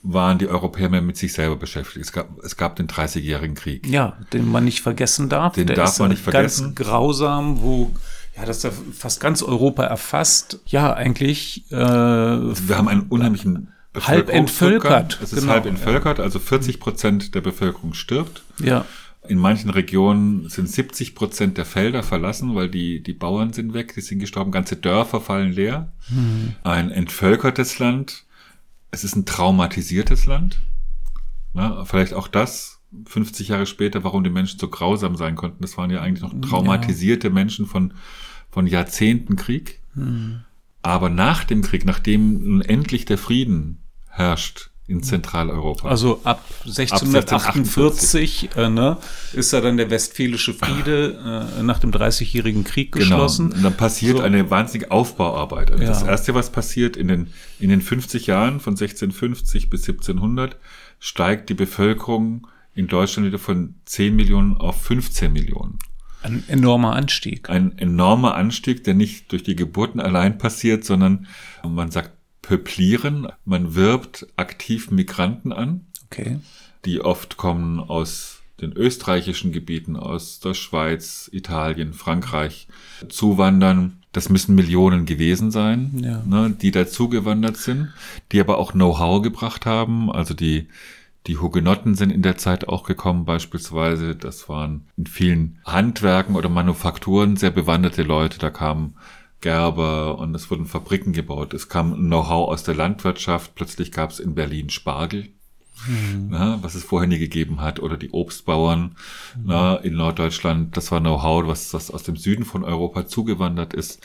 waren 0.03 0.37
die 0.37 0.47
Europäer 0.47 0.89
mehr 0.89 1.01
mit 1.01 1.17
sich 1.17 1.33
selber 1.33 1.55
beschäftigt. 1.55 2.05
Es 2.05 2.11
gab, 2.11 2.37
es 2.43 2.55
gab 2.55 2.75
den 2.75 2.87
30-jährigen 2.87 3.55
Krieg. 3.55 3.87
Ja, 3.87 4.17
den 4.31 4.49
man 4.49 4.63
nicht 4.63 4.81
vergessen 4.81 5.27
darf. 5.27 5.53
Den 5.53 5.67
Der 5.67 5.75
darf 5.75 5.97
man 5.97 6.09
nicht 6.09 6.21
vergessen. 6.21 6.75
Ganz 6.75 6.87
grausam, 6.87 7.61
wo 7.61 7.91
ja, 8.37 8.45
das 8.45 8.61
ja 8.61 8.69
fast 8.93 9.19
ganz 9.19 9.41
Europa 9.41 9.83
erfasst. 9.83 10.59
Ja, 10.67 10.93
eigentlich. 10.93 11.65
Äh, 11.71 11.75
Wir 11.75 12.77
haben 12.77 12.87
einen 12.87 13.07
unheimlichen 13.09 13.69
halb 14.05 14.29
entvölkert. 14.29 15.19
Es 15.21 15.33
ist 15.33 15.41
genau, 15.41 15.53
halb 15.53 15.65
entvölkert, 15.65 16.19
also 16.19 16.39
40 16.39 16.79
Prozent 16.79 17.35
der 17.35 17.41
Bevölkerung 17.41 17.93
stirbt. 17.93 18.43
Ja. 18.61 18.85
In 19.27 19.39
manchen 19.39 19.69
Regionen 19.69 20.47
sind 20.49 20.69
70 20.69 21.15
Prozent 21.15 21.57
der 21.57 21.65
Felder 21.65 22.03
verlassen, 22.03 22.55
weil 22.55 22.69
die, 22.69 23.01
die 23.01 23.13
Bauern 23.13 23.51
sind 23.51 23.73
weg, 23.73 23.93
die 23.93 24.01
sind 24.01 24.19
gestorben, 24.19 24.51
ganze 24.51 24.75
Dörfer 24.75 25.19
fallen 25.19 25.51
leer. 25.51 25.91
Hm. 26.09 26.53
Ein 26.63 26.91
entvölkertes 26.91 27.79
Land. 27.79 28.25
Es 28.91 29.03
ist 29.03 29.15
ein 29.15 29.25
traumatisiertes 29.25 30.25
Land. 30.25 30.59
Na, 31.53 31.83
vielleicht 31.83 32.13
auch 32.13 32.27
das, 32.27 32.79
50 33.05 33.49
Jahre 33.49 33.65
später, 33.65 34.03
warum 34.03 34.23
die 34.23 34.29
Menschen 34.29 34.59
so 34.59 34.69
grausam 34.69 35.15
sein 35.15 35.35
konnten. 35.35 35.61
Das 35.61 35.77
waren 35.77 35.89
ja 35.89 36.01
eigentlich 36.01 36.21
noch 36.21 36.39
traumatisierte 36.39 37.27
ja. 37.27 37.33
Menschen 37.33 37.65
von, 37.65 37.93
von 38.49 38.65
Jahrzehnten 38.65 39.35
Krieg. 39.35 39.81
Hm. 39.93 40.41
Aber 40.83 41.09
nach 41.09 41.43
dem 41.43 41.63
Krieg, 41.63 41.83
nachdem 41.83 42.43
nun 42.43 42.61
endlich 42.61 43.03
der 43.05 43.17
Frieden 43.17 43.79
herrscht 44.17 44.69
in 44.87 45.03
Zentraleuropa. 45.03 45.89
Also 45.89 46.21
ab 46.23 46.41
1648 46.65 48.49
äh, 48.55 48.69
ne, 48.69 48.97
ist 49.33 49.51
da 49.51 49.59
dann 49.59 49.75
der 49.75 49.89
Westfälische 49.89 50.53
Friede 50.53 51.51
äh, 51.59 51.63
nach 51.63 51.79
dem 51.79 51.91
Dreißigjährigen 51.91 52.63
Krieg 52.63 52.93
genau. 52.93 53.03
geschlossen. 53.03 53.47
Genau. 53.47 53.57
Und 53.57 53.63
dann 53.63 53.77
passiert 53.77 54.17
so. 54.17 54.23
eine 54.23 54.49
wahnsinnige 54.49 54.89
Aufbauarbeit. 54.91 55.71
Also 55.71 55.83
ja. 55.83 55.89
Das 55.89 56.03
erste, 56.03 56.33
was 56.35 56.51
passiert 56.51 56.95
in 56.95 57.09
den, 57.09 57.27
in 57.59 57.69
den 57.69 57.81
50 57.81 58.27
Jahren 58.27 58.61
von 58.61 58.73
1650 58.73 59.69
bis 59.69 59.81
1700, 59.81 60.57
steigt 60.99 61.49
die 61.49 61.53
Bevölkerung 61.53 62.47
in 62.73 62.87
Deutschland 62.87 63.27
wieder 63.27 63.39
von 63.39 63.75
10 63.85 64.15
Millionen 64.15 64.55
auf 64.55 64.81
15 64.83 65.33
Millionen. 65.33 65.79
Ein 66.23 66.43
enormer 66.47 66.95
Anstieg. 66.95 67.49
Ein 67.49 67.77
enormer 67.77 68.35
Anstieg, 68.35 68.85
der 68.85 68.93
nicht 68.93 69.31
durch 69.31 69.43
die 69.43 69.55
Geburten 69.55 69.99
allein 69.99 70.37
passiert, 70.37 70.85
sondern 70.85 71.27
man 71.63 71.91
sagt 71.91 72.11
pöplieren. 72.47 73.27
Man 73.43 73.75
wirbt 73.75 74.25
aktiv 74.37 74.89
Migranten 74.89 75.51
an. 75.51 75.85
Okay. 76.05 76.39
Die 76.85 77.01
oft 77.01 77.35
kommen 77.35 77.81
aus 77.81 78.41
den 78.61 78.71
österreichischen 78.71 79.51
Gebieten, 79.51 79.97
aus 79.97 80.39
der 80.39 80.53
Schweiz, 80.53 81.29
Italien, 81.33 81.91
Frankreich, 81.91 82.69
zuwandern. 83.09 84.01
Das 84.13 84.29
müssen 84.29 84.55
Millionen 84.55 85.05
gewesen 85.05 85.51
sein, 85.51 85.91
ja. 86.01 86.23
ne, 86.25 86.49
die 86.49 86.71
dazugewandert 86.71 87.57
sind, 87.57 87.89
die 88.31 88.39
aber 88.39 88.57
auch 88.57 88.71
Know-how 88.71 89.21
gebracht 89.21 89.65
haben. 89.65 90.09
Also 90.09 90.33
die, 90.33 90.69
die 91.27 91.37
Hugenotten 91.37 91.95
sind 91.95 92.11
in 92.11 92.21
der 92.21 92.37
Zeit 92.37 92.69
auch 92.69 92.83
gekommen, 92.83 93.25
beispielsweise. 93.25 94.15
Das 94.15 94.47
waren 94.47 94.87
in 94.95 95.05
vielen 95.05 95.59
Handwerken 95.65 96.35
oder 96.35 96.47
Manufakturen 96.47 97.35
sehr 97.35 97.51
bewanderte 97.51 98.03
Leute. 98.03 98.39
Da 98.39 98.49
kamen 98.49 98.95
Gerber 99.41 100.17
und 100.17 100.33
es 100.35 100.49
wurden 100.49 100.65
Fabriken 100.65 101.13
gebaut. 101.13 101.53
Es 101.53 101.69
kam 101.69 101.95
Know-how 101.95 102.49
aus 102.49 102.63
der 102.63 102.75
Landwirtschaft. 102.75 103.55
Plötzlich 103.55 103.91
gab 103.91 104.11
es 104.11 104.19
in 104.19 104.35
Berlin 104.35 104.69
Spargel, 104.69 105.29
mhm. 105.87 106.27
na, 106.29 106.59
was 106.61 106.75
es 106.75 106.83
vorher 106.83 107.07
nie 107.07 107.19
gegeben 107.19 107.61
hat, 107.61 107.79
oder 107.79 107.97
die 107.97 108.11
Obstbauern 108.11 108.95
mhm. 109.35 109.43
na, 109.45 109.75
in 109.75 109.93
Norddeutschland. 109.93 110.75
Das 110.75 110.91
war 110.91 110.99
Know-how, 110.99 111.47
was, 111.47 111.73
was 111.73 111.91
aus 111.91 112.03
dem 112.03 112.15
Süden 112.15 112.45
von 112.45 112.63
Europa 112.63 113.07
zugewandert 113.07 113.73
ist. 113.73 114.01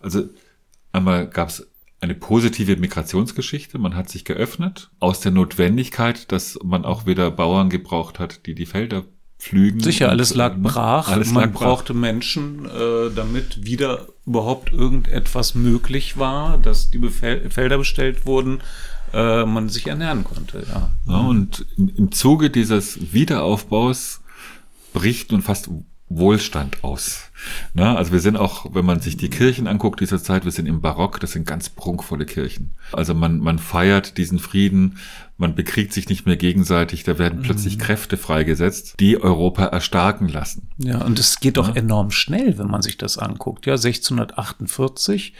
Also 0.00 0.28
einmal 0.92 1.28
gab 1.28 1.48
es 1.48 1.66
eine 2.00 2.14
positive 2.14 2.76
Migrationsgeschichte. 2.76 3.78
Man 3.78 3.96
hat 3.96 4.08
sich 4.08 4.24
geöffnet 4.24 4.90
aus 5.00 5.20
der 5.20 5.32
Notwendigkeit, 5.32 6.30
dass 6.30 6.58
man 6.62 6.84
auch 6.84 7.06
wieder 7.06 7.30
Bauern 7.30 7.70
gebraucht 7.70 8.18
hat, 8.18 8.46
die 8.46 8.54
die 8.54 8.66
Felder 8.66 9.04
Flügen. 9.38 9.80
Sicher, 9.80 10.08
alles 10.08 10.34
lag 10.34 10.54
äh, 10.54 10.58
brach. 10.58 11.08
Alles 11.08 11.30
Man 11.30 11.44
lag 11.44 11.52
brauchte 11.52 11.92
brach. 11.92 12.00
Menschen, 12.00 12.64
äh, 12.66 13.10
damit 13.14 13.66
wieder 13.66 14.06
überhaupt 14.26 14.72
irgendetwas 14.72 15.54
möglich 15.54 16.18
war, 16.18 16.58
dass 16.58 16.90
die 16.90 16.98
Befel 16.98 17.48
Felder 17.50 17.78
bestellt 17.78 18.26
wurden, 18.26 18.60
äh, 19.12 19.44
man 19.44 19.68
sich 19.68 19.86
ernähren 19.86 20.24
konnte. 20.24 20.66
Ja. 20.68 20.90
ja 21.06 21.20
und 21.20 21.64
im, 21.76 22.10
Zuge 22.12 22.50
dieses 22.50 23.12
Wiederaufbaus 23.12 24.20
bricht 24.92 25.32
nun 25.32 25.42
fast 25.42 25.70
Wohlstand 26.08 26.84
aus. 26.84 27.30
Na, 27.74 27.96
also 27.96 28.12
wir 28.12 28.20
sind 28.20 28.36
auch, 28.36 28.74
wenn 28.74 28.84
man 28.84 29.00
sich 29.00 29.16
die 29.16 29.28
Kirchen 29.28 29.66
anguckt 29.66 30.00
dieser 30.00 30.22
Zeit, 30.22 30.44
wir 30.44 30.52
sind 30.52 30.66
im 30.66 30.80
Barock, 30.80 31.20
das 31.20 31.32
sind 31.32 31.46
ganz 31.46 31.68
prunkvolle 31.68 32.26
Kirchen. 32.26 32.70
Also 32.92 33.12
man, 33.12 33.38
man 33.38 33.58
feiert 33.58 34.16
diesen 34.16 34.38
Frieden, 34.38 34.98
man 35.36 35.54
bekriegt 35.54 35.92
sich 35.92 36.08
nicht 36.08 36.24
mehr 36.24 36.36
gegenseitig, 36.36 37.02
da 37.02 37.18
werden 37.18 37.42
plötzlich 37.42 37.76
mhm. 37.76 37.80
Kräfte 37.80 38.16
freigesetzt, 38.16 38.94
die 39.00 39.20
Europa 39.20 39.66
erstarken 39.66 40.28
lassen. 40.28 40.68
Ja, 40.78 41.04
und 41.04 41.18
es 41.18 41.40
geht 41.40 41.56
doch 41.56 41.68
ja. 41.68 41.74
enorm 41.74 42.10
schnell, 42.10 42.56
wenn 42.56 42.68
man 42.68 42.82
sich 42.82 42.96
das 42.98 43.18
anguckt. 43.18 43.66
Ja, 43.66 43.74
1648 43.74 45.34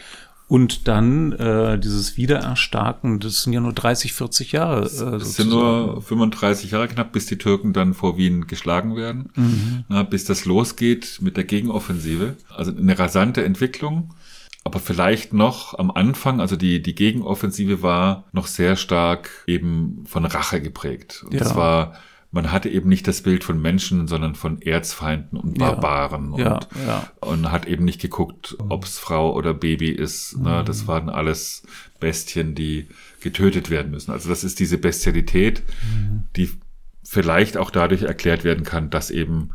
und 0.49 0.87
dann 0.87 1.33
äh, 1.33 1.79
dieses 1.79 2.17
Wiedererstarken, 2.17 3.19
das 3.19 3.43
sind 3.43 3.53
ja 3.53 3.61
nur 3.61 3.73
30, 3.73 4.13
40 4.13 4.53
Jahre. 4.53 4.83
Äh, 4.87 5.19
das 5.19 5.35
sind 5.35 5.51
nur 5.51 6.01
35 6.03 6.71
Jahre 6.71 6.87
knapp, 6.87 7.13
bis 7.13 7.27
die 7.27 7.39
Türken 7.39 7.73
dann 7.73 7.95
vor 7.95 8.17
Wien 8.17 8.47
geschlagen 8.47 8.95
werden, 8.95 9.31
mhm. 9.35 9.85
Na, 9.89 10.05
bis 10.05 10.25
das 10.25 10.45
losgeht 10.45 11.19
mit 11.21 11.37
der 11.37 11.45
Gegenoffensive. 11.45 12.37
Also 12.55 12.71
eine 12.71 12.97
rasante 12.99 13.45
Entwicklung. 13.45 14.15
Aber 14.63 14.81
vielleicht 14.81 15.33
noch 15.33 15.79
am 15.79 15.93
Anfang, 15.93 16.41
also 16.41 16.57
die, 16.57 16.83
die 16.83 16.97
Gegenoffensive 16.97 17.83
war 17.83 18.25
noch 18.33 18.49
sehr 18.49 18.75
stark 18.75 19.31
eben 19.47 20.05
von 20.07 20.25
Rache 20.25 20.61
geprägt. 20.61 21.23
Und 21.25 21.35
ja. 21.35 21.41
das 21.41 21.55
war 21.55 21.95
man 22.31 22.53
hatte 22.53 22.69
eben 22.69 22.89
nicht 22.89 23.07
das 23.09 23.23
Bild 23.23 23.45
von 23.45 23.61
Menschen, 23.61 24.09
sondern 24.09 24.35
von 24.35 24.61
Erzfeinden 24.61 25.39
und 25.39 25.59
Barbaren 25.59 26.35
ja, 26.37 26.55
und, 26.55 26.69
ja, 26.77 26.87
ja. 26.87 27.13
und 27.21 27.51
hat 27.51 27.67
eben 27.67 27.85
nicht 27.85 28.01
geguckt, 28.01 28.57
ob 28.69 28.85
es 28.85 28.99
Frau 28.99 29.35
oder 29.35 29.55
Baby 29.55 29.91
ist. 29.91 30.37
Ne? 30.39 30.63
Das 30.67 30.83
mhm. 30.83 30.89
waren 30.89 31.09
alles 31.09 31.63
Bestien, 32.01 32.55
die 32.55 32.89
getötet 33.21 33.71
werden 33.71 33.91
müssen. 33.91 34.11
Also 34.11 34.29
das 34.29 34.45
ist 34.45 34.61
diese 34.61 34.79
Bestialität, 34.79 35.63
mhm. 35.83 36.25
die 36.37 36.51
vielleicht 37.03 37.57
auch 37.57 37.71
dadurch 37.71 38.03
erklärt 38.03 38.45
werden 38.45 38.65
kann, 38.65 38.91
dass 38.91 39.11
eben 39.11 39.51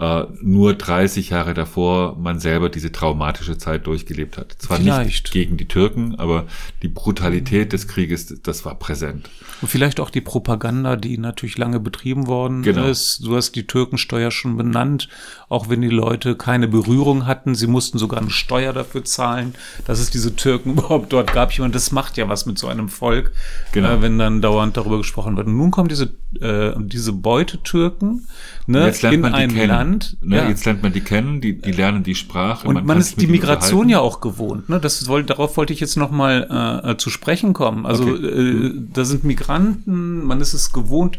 äh, 0.00 0.24
nur 0.40 0.72
30 0.72 1.30
Jahre 1.30 1.52
davor 1.52 2.16
man 2.18 2.40
selber 2.40 2.70
diese 2.70 2.90
traumatische 2.90 3.58
Zeit 3.58 3.86
durchgelebt 3.86 4.38
hat. 4.38 4.56
Zwar 4.58 4.78
vielleicht. 4.78 5.06
nicht 5.06 5.30
gegen 5.30 5.58
die 5.58 5.68
Türken, 5.68 6.14
aber 6.14 6.46
die 6.82 6.88
Brutalität 6.88 7.74
des 7.74 7.86
Krieges, 7.86 8.40
das 8.42 8.64
war 8.64 8.76
präsent. 8.76 9.28
Und 9.60 9.68
vielleicht 9.68 10.00
auch 10.00 10.08
die 10.08 10.22
Propaganda, 10.22 10.96
die 10.96 11.18
natürlich 11.18 11.58
lange 11.58 11.80
betrieben 11.80 12.28
worden 12.28 12.62
genau. 12.62 12.86
ist. 12.86 13.20
Du 13.26 13.36
hast 13.36 13.52
die 13.52 13.66
Türkensteuer 13.66 14.30
schon 14.30 14.56
benannt, 14.56 15.08
auch 15.50 15.68
wenn 15.68 15.82
die 15.82 15.88
Leute 15.88 16.34
keine 16.34 16.66
Berührung 16.66 17.26
hatten. 17.26 17.54
Sie 17.54 17.66
mussten 17.66 17.98
sogar 17.98 18.22
eine 18.22 18.30
Steuer 18.30 18.72
dafür 18.72 19.04
zahlen, 19.04 19.54
dass 19.86 20.00
es 20.00 20.10
diese 20.10 20.34
Türken 20.34 20.70
überhaupt 20.78 21.12
dort 21.12 21.34
gab. 21.34 21.50
Und 21.58 21.74
das 21.74 21.92
macht 21.92 22.16
ja 22.16 22.28
was 22.28 22.46
mit 22.46 22.58
so 22.58 22.68
einem 22.68 22.88
Volk, 22.88 23.32
genau. 23.72 23.92
äh, 23.92 24.02
wenn 24.02 24.18
dann 24.18 24.40
dauernd 24.40 24.78
darüber 24.78 24.96
gesprochen 24.96 25.36
wird. 25.36 25.46
Und 25.46 25.58
nun 25.58 25.70
kommen 25.70 25.90
diese, 25.90 26.10
äh, 26.40 26.72
diese 26.78 27.12
Beutetürken 27.12 28.26
ne, 28.66 28.92
in 29.02 29.24
ein 29.24 29.50
Land, 29.50 29.68
Land. 29.68 30.16
Ne, 30.22 30.36
ja. 30.36 30.48
Jetzt 30.48 30.64
lernt 30.64 30.82
man 30.82 30.92
die 30.92 31.00
kennen, 31.00 31.40
die, 31.40 31.60
die 31.60 31.72
lernen 31.72 32.02
die 32.02 32.14
Sprache. 32.14 32.66
Und 32.66 32.74
man, 32.74 32.86
man 32.86 32.98
ist 32.98 33.20
die 33.20 33.26
Migration 33.26 33.88
ja 33.88 34.00
auch 34.00 34.20
gewohnt. 34.20 34.68
Ne? 34.68 34.80
Das 34.80 35.06
wollte, 35.08 35.26
darauf 35.26 35.56
wollte 35.56 35.72
ich 35.72 35.80
jetzt 35.80 35.96
noch 35.96 36.10
mal 36.10 36.82
äh, 36.84 36.96
zu 36.96 37.10
sprechen 37.10 37.52
kommen. 37.52 37.84
Also 37.84 38.04
okay. 38.04 38.26
äh, 38.26 38.72
da 38.92 39.04
sind 39.04 39.24
Migranten, 39.24 40.24
man 40.24 40.40
ist 40.40 40.54
es 40.54 40.72
gewohnt. 40.72 41.18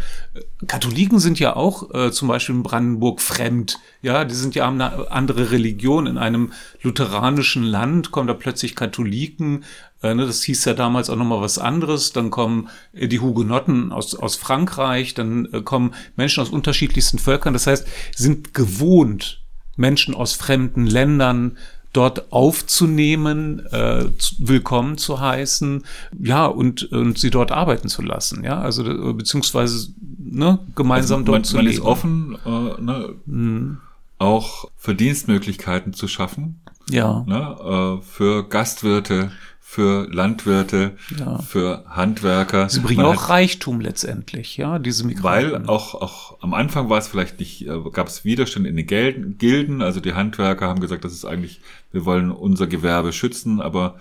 Katholiken 0.67 1.19
sind 1.19 1.39
ja 1.39 1.55
auch 1.55 1.93
äh, 1.93 2.11
zum 2.11 2.27
Beispiel 2.27 2.55
in 2.55 2.63
Brandenburg 2.63 3.19
fremd. 3.21 3.79
Ja, 4.01 4.25
die 4.25 4.35
sind 4.35 4.55
ja 4.55 4.65
haben 4.65 4.79
eine 4.79 5.11
andere 5.11 5.51
Religion. 5.51 6.07
In 6.07 6.17
einem 6.17 6.51
lutheranischen 6.81 7.63
Land 7.63 8.11
kommen 8.11 8.27
da 8.27 8.33
plötzlich 8.33 8.75
Katholiken. 8.75 9.63
Äh, 10.01 10.15
ne, 10.15 10.25
das 10.25 10.43
hieß 10.43 10.65
ja 10.65 10.73
damals 10.73 11.09
auch 11.09 11.15
nochmal 11.15 11.41
was 11.41 11.57
anderes. 11.57 12.11
Dann 12.11 12.31
kommen 12.31 12.69
äh, 12.93 13.07
die 13.07 13.19
Hugenotten 13.19 13.91
aus, 13.91 14.15
aus 14.15 14.35
Frankreich, 14.35 15.13
dann 15.13 15.47
äh, 15.53 15.61
kommen 15.61 15.93
Menschen 16.15 16.41
aus 16.41 16.49
unterschiedlichsten 16.49 17.19
Völkern. 17.19 17.53
Das 17.53 17.67
heißt, 17.67 17.87
sind 18.15 18.53
gewohnt, 18.53 19.41
Menschen 19.75 20.15
aus 20.15 20.33
fremden 20.33 20.85
Ländern 20.85 21.57
dort 21.93 22.31
aufzunehmen, 22.31 23.65
äh, 23.71 24.05
willkommen 24.37 24.97
zu 24.97 25.19
heißen, 25.19 25.83
ja, 26.19 26.45
und, 26.45 26.91
und 26.91 27.17
sie 27.17 27.29
dort 27.29 27.51
arbeiten 27.51 27.89
zu 27.89 28.01
lassen, 28.01 28.43
ja, 28.43 28.59
also 28.61 29.13
beziehungsweise 29.13 29.89
ne, 30.17 30.59
gemeinsam 30.75 31.19
also 31.19 31.31
man, 31.31 31.41
dort 31.41 31.45
zu 31.45 31.55
man 31.57 31.65
leben. 31.65 31.83
Man 31.83 31.83
ist 31.83 31.89
offen, 31.89 32.37
äh, 32.45 32.81
ne, 32.81 33.15
mhm. 33.25 33.77
auch 34.19 34.65
Verdienstmöglichkeiten 34.77 35.93
zu 35.93 36.07
schaffen. 36.07 36.61
Ja. 36.89 37.25
Ne, 37.27 37.99
äh, 37.99 38.05
für 38.05 38.47
Gastwirte, 38.47 39.31
für 39.71 40.05
Landwirte, 40.11 40.97
ja. 41.17 41.37
für 41.37 41.85
Handwerker. 41.87 42.67
Sie 42.67 42.81
bringen 42.81 43.03
Man 43.03 43.15
auch 43.15 43.29
Reichtum 43.29 43.79
letztendlich, 43.79 44.57
ja, 44.57 44.79
diese 44.79 45.07
Migranten. 45.07 45.53
Weil 45.53 45.65
auch, 45.69 45.95
auch 45.95 46.41
am 46.41 46.53
Anfang 46.53 46.89
war 46.89 46.97
es 46.97 47.07
vielleicht 47.07 47.39
nicht, 47.39 47.65
äh, 47.67 47.79
gab 47.93 48.07
es 48.07 48.25
Widerstand 48.25 48.67
in 48.67 48.75
den 48.75 48.85
Gilden, 48.85 49.81
also 49.81 50.01
die 50.01 50.13
Handwerker 50.13 50.67
haben 50.67 50.81
gesagt, 50.81 51.05
das 51.05 51.13
ist 51.13 51.23
eigentlich, 51.23 51.61
wir 51.93 52.03
wollen 52.03 52.31
unser 52.31 52.67
Gewerbe 52.67 53.13
schützen, 53.13 53.61
aber 53.61 53.95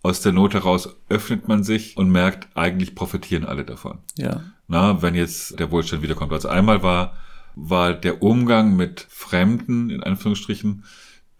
aus 0.00 0.20
der 0.20 0.30
Not 0.30 0.54
heraus 0.54 0.96
öffnet 1.08 1.48
man 1.48 1.64
sich 1.64 1.96
und 1.96 2.08
merkt, 2.08 2.46
eigentlich 2.54 2.94
profitieren 2.94 3.44
alle 3.44 3.64
davon. 3.64 3.98
Ja. 4.16 4.42
Na, 4.68 5.02
wenn 5.02 5.16
jetzt 5.16 5.58
der 5.58 5.72
Wohlstand 5.72 6.04
wiederkommt. 6.04 6.32
Also 6.32 6.46
einmal 6.50 6.84
war, 6.84 7.14
war 7.56 7.94
der 7.94 8.22
Umgang 8.22 8.76
mit 8.76 9.04
Fremden, 9.10 9.90
in 9.90 10.04
Anführungsstrichen, 10.04 10.84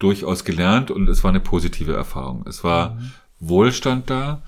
durchaus 0.00 0.44
gelernt 0.44 0.90
und 0.90 1.08
es 1.08 1.22
war 1.22 1.30
eine 1.30 1.40
positive 1.40 1.94
Erfahrung. 1.94 2.44
Es 2.48 2.64
war, 2.64 2.96
mhm 2.96 3.12
Wohlstand 3.40 4.10
da. 4.10 4.42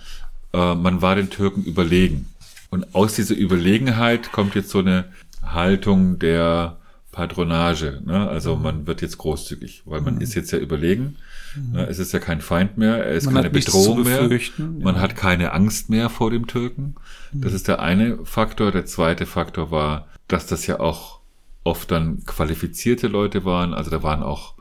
Äh, 0.52 0.74
man 0.74 1.02
war 1.02 1.14
den 1.14 1.30
Türken 1.30 1.64
überlegen. 1.64 2.26
Und 2.70 2.94
aus 2.94 3.14
dieser 3.14 3.34
Überlegenheit 3.34 4.32
kommt 4.32 4.54
jetzt 4.54 4.70
so 4.70 4.78
eine 4.80 5.06
Haltung 5.42 6.18
der 6.18 6.76
Patronage. 7.12 8.00
Ne? 8.04 8.28
Also 8.28 8.56
mhm. 8.56 8.62
man 8.62 8.86
wird 8.86 9.02
jetzt 9.02 9.18
großzügig, 9.18 9.82
weil 9.86 10.00
man 10.02 10.16
mhm. 10.16 10.20
ist 10.20 10.34
jetzt 10.34 10.52
ja 10.52 10.58
überlegen. 10.58 11.16
Mhm. 11.56 11.72
Ne? 11.72 11.86
Es 11.86 11.98
ist 11.98 12.12
ja 12.12 12.18
kein 12.18 12.40
Feind 12.40 12.78
mehr, 12.78 13.04
er 13.04 13.14
ist 13.14 13.24
man 13.24 13.34
keine 13.34 13.50
Bedrohung 13.50 14.04
mehr. 14.04 14.28
Man 14.58 14.94
ja. 14.94 15.00
hat 15.00 15.16
keine 15.16 15.52
Angst 15.52 15.90
mehr 15.90 16.10
vor 16.10 16.30
dem 16.30 16.46
Türken. 16.46 16.94
Mhm. 17.32 17.40
Das 17.40 17.54
ist 17.54 17.66
der 17.66 17.80
eine 17.80 18.24
Faktor. 18.24 18.70
Der 18.70 18.86
zweite 18.86 19.26
Faktor 19.26 19.70
war, 19.70 20.06
dass 20.28 20.46
das 20.46 20.66
ja 20.66 20.80
auch 20.80 21.18
oft 21.64 21.90
dann 21.90 22.24
qualifizierte 22.24 23.08
Leute 23.08 23.44
waren. 23.44 23.74
Also 23.74 23.90
da 23.90 24.02
waren 24.02 24.22
auch 24.22 24.54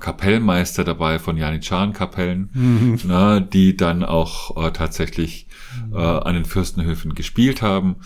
Kapellmeister 0.00 0.84
dabei 0.84 1.18
von 1.18 1.36
Janitscharen-Kapellen, 1.36 2.50
mhm. 2.52 3.00
ne, 3.04 3.46
die 3.52 3.76
dann 3.76 4.04
auch 4.04 4.56
äh, 4.56 4.70
tatsächlich 4.72 5.46
äh, 5.92 5.96
an 5.96 6.34
den 6.34 6.44
Fürstenhöfen 6.44 7.14
gespielt 7.14 7.62
haben. 7.62 7.96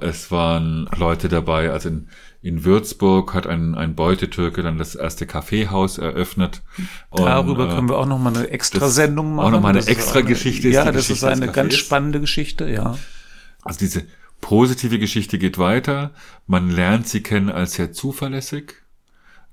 Es 0.00 0.30
waren 0.30 0.88
Leute 0.96 1.28
dabei, 1.28 1.70
also 1.70 1.90
in, 1.90 2.08
in 2.42 2.64
Würzburg 2.64 3.34
hat 3.34 3.46
ein, 3.46 3.74
ein 3.74 3.94
Beutetürke 3.94 4.62
dann 4.62 4.78
das 4.78 4.94
erste 4.94 5.26
Kaffeehaus 5.26 5.98
eröffnet. 5.98 6.62
Und, 7.10 7.26
Darüber 7.26 7.68
können 7.68 7.88
wir 7.90 7.98
auch 7.98 8.06
noch 8.06 8.18
mal 8.18 8.34
eine 8.34 8.48
extra 8.48 8.88
Sendung 8.88 9.34
machen. 9.34 9.46
Auch 9.46 9.50
noch 9.50 9.60
mal 9.60 9.70
eine 9.70 9.78
das 9.78 9.88
extra 9.88 10.22
Geschichte. 10.22 10.68
Ist 10.68 10.74
ja, 10.74 10.84
das 10.86 11.08
Geschichte 11.08 11.26
ist 11.26 11.32
eine 11.32 11.52
ganz 11.52 11.74
spannende 11.74 12.20
Geschichte, 12.20 12.70
ja. 12.70 12.96
Also 13.62 13.80
diese 13.80 14.04
positive 14.40 14.98
Geschichte 14.98 15.38
geht 15.38 15.58
weiter. 15.58 16.12
Man 16.46 16.70
lernt 16.70 17.06
sie 17.08 17.22
kennen 17.22 17.50
als 17.50 17.72
sehr 17.72 17.92
zuverlässig. 17.92 18.74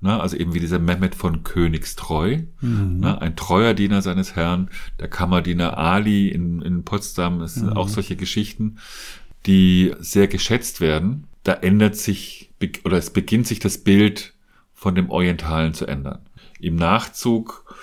Ne, 0.00 0.20
also 0.20 0.36
eben 0.36 0.54
wie 0.54 0.60
dieser 0.60 0.78
Mehmet 0.78 1.16
von 1.16 1.42
Königstreu, 1.42 2.42
mhm. 2.60 3.00
ne, 3.00 3.20
ein 3.20 3.34
treuer 3.34 3.74
Diener 3.74 4.00
seines 4.00 4.36
Herrn, 4.36 4.70
der 5.00 5.08
Kammerdiener 5.08 5.76
Ali 5.76 6.28
in, 6.28 6.62
in 6.62 6.84
Potsdam, 6.84 7.40
das 7.40 7.54
sind 7.54 7.70
mhm. 7.70 7.76
auch 7.76 7.88
solche 7.88 8.14
Geschichten, 8.14 8.78
die 9.46 9.92
sehr 9.98 10.28
geschätzt 10.28 10.80
werden. 10.80 11.24
Da 11.42 11.52
ändert 11.54 11.96
sich, 11.96 12.52
oder 12.84 12.96
es 12.96 13.10
beginnt 13.10 13.48
sich 13.48 13.58
das 13.58 13.78
Bild 13.78 14.34
von 14.72 14.94
dem 14.94 15.10
Orientalen 15.10 15.74
zu 15.74 15.86
ändern. 15.86 16.20
Im 16.60 16.76
Nachzug, 16.76 17.74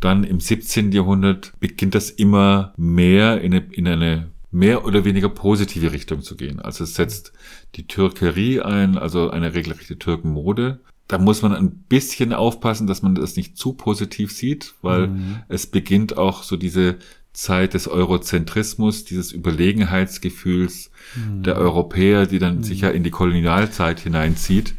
dann 0.00 0.24
im 0.24 0.40
17. 0.40 0.90
Jahrhundert, 0.90 1.52
beginnt 1.60 1.94
das 1.94 2.10
immer 2.10 2.72
mehr 2.76 3.40
in 3.40 3.54
eine, 3.54 3.64
in 3.70 3.86
eine 3.86 4.32
mehr 4.50 4.84
oder 4.84 5.04
weniger 5.04 5.28
positive 5.28 5.92
Richtung 5.92 6.22
zu 6.22 6.36
gehen. 6.36 6.58
Also 6.60 6.82
es 6.82 6.96
setzt 6.96 7.32
die 7.76 7.86
Türkerie 7.86 8.60
ein, 8.60 8.98
also 8.98 9.30
eine 9.30 9.54
regelrechte 9.54 9.98
Türkenmode 9.98 10.80
da 11.12 11.18
muss 11.18 11.42
man 11.42 11.54
ein 11.54 11.70
bisschen 11.70 12.32
aufpassen, 12.32 12.86
dass 12.86 13.02
man 13.02 13.14
das 13.14 13.36
nicht 13.36 13.58
zu 13.58 13.74
positiv 13.74 14.32
sieht, 14.32 14.72
weil 14.80 15.08
mhm. 15.08 15.42
es 15.48 15.66
beginnt 15.66 16.16
auch 16.16 16.42
so 16.42 16.56
diese 16.56 16.96
Zeit 17.34 17.74
des 17.74 17.86
Eurozentrismus, 17.86 19.04
dieses 19.04 19.30
Überlegenheitsgefühls 19.30 20.90
mhm. 21.14 21.42
der 21.42 21.56
Europäer, 21.56 22.24
die 22.24 22.38
dann 22.38 22.58
mhm. 22.58 22.62
sich 22.62 22.80
ja 22.80 22.88
in 22.88 23.04
die 23.04 23.10
Kolonialzeit 23.10 24.00
hineinzieht. 24.00 24.74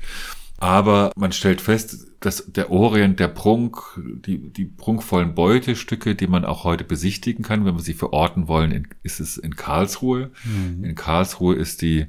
Aber 0.57 1.11
man 1.15 1.33
stellt 1.33 1.61
fest, 1.61 2.07
dass 2.19 2.45
der 2.47 2.71
Orient, 2.71 3.19
der 3.19 3.27
Prunk, 3.27 3.77
die, 3.97 4.51
die 4.51 4.65
prunkvollen 4.65 5.35
Beutestücke, 5.35 6.15
die 6.15 6.27
man 6.27 6.45
auch 6.45 6.63
heute 6.63 6.83
besichtigen 6.83 7.43
kann, 7.43 7.63
wenn 7.65 7.75
wir 7.75 7.81
sie 7.81 7.93
verorten 7.93 8.47
wollen, 8.47 8.87
ist 9.03 9.19
es 9.19 9.37
in 9.37 9.55
Karlsruhe. 9.55 10.31
Mhm. 10.45 10.83
In 10.83 10.95
Karlsruhe 10.95 11.53
ist 11.55 11.83
die 11.83 12.07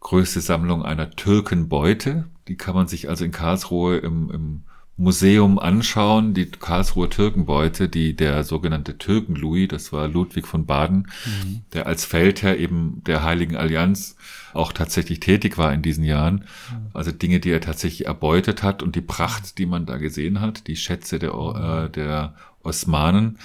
größte 0.00 0.40
Sammlung 0.40 0.82
einer 0.84 1.10
Türkenbeute. 1.10 2.24
Die 2.48 2.56
kann 2.56 2.74
man 2.74 2.88
sich 2.88 3.08
also 3.08 3.24
in 3.24 3.32
Karlsruhe 3.32 3.98
im, 3.98 4.30
im 4.30 4.62
Museum 5.00 5.58
anschauen, 5.58 6.34
die 6.34 6.44
Karlsruher 6.44 7.08
Türkenbeute, 7.08 7.88
die 7.88 8.14
der 8.14 8.44
sogenannte 8.44 8.98
Türken-Louis, 8.98 9.68
das 9.68 9.94
war 9.94 10.08
Ludwig 10.08 10.46
von 10.46 10.66
Baden, 10.66 11.08
mhm. 11.24 11.62
der 11.72 11.86
als 11.86 12.04
Feldherr 12.04 12.58
eben 12.58 13.02
der 13.06 13.22
Heiligen 13.22 13.56
Allianz 13.56 14.16
auch 14.52 14.72
tatsächlich 14.72 15.20
tätig 15.20 15.56
war 15.56 15.72
in 15.72 15.80
diesen 15.80 16.04
Jahren. 16.04 16.44
Also 16.92 17.12
Dinge, 17.12 17.40
die 17.40 17.50
er 17.50 17.62
tatsächlich 17.62 18.06
erbeutet 18.08 18.62
hat 18.62 18.82
und 18.82 18.94
die 18.94 19.00
Pracht, 19.00 19.56
die 19.56 19.64
man 19.64 19.86
da 19.86 19.96
gesehen 19.96 20.42
hat, 20.42 20.66
die 20.66 20.76
Schätze 20.76 21.18
der, 21.18 21.32
äh, 21.32 21.88
der 21.88 22.34
Osmanen, 22.62 23.38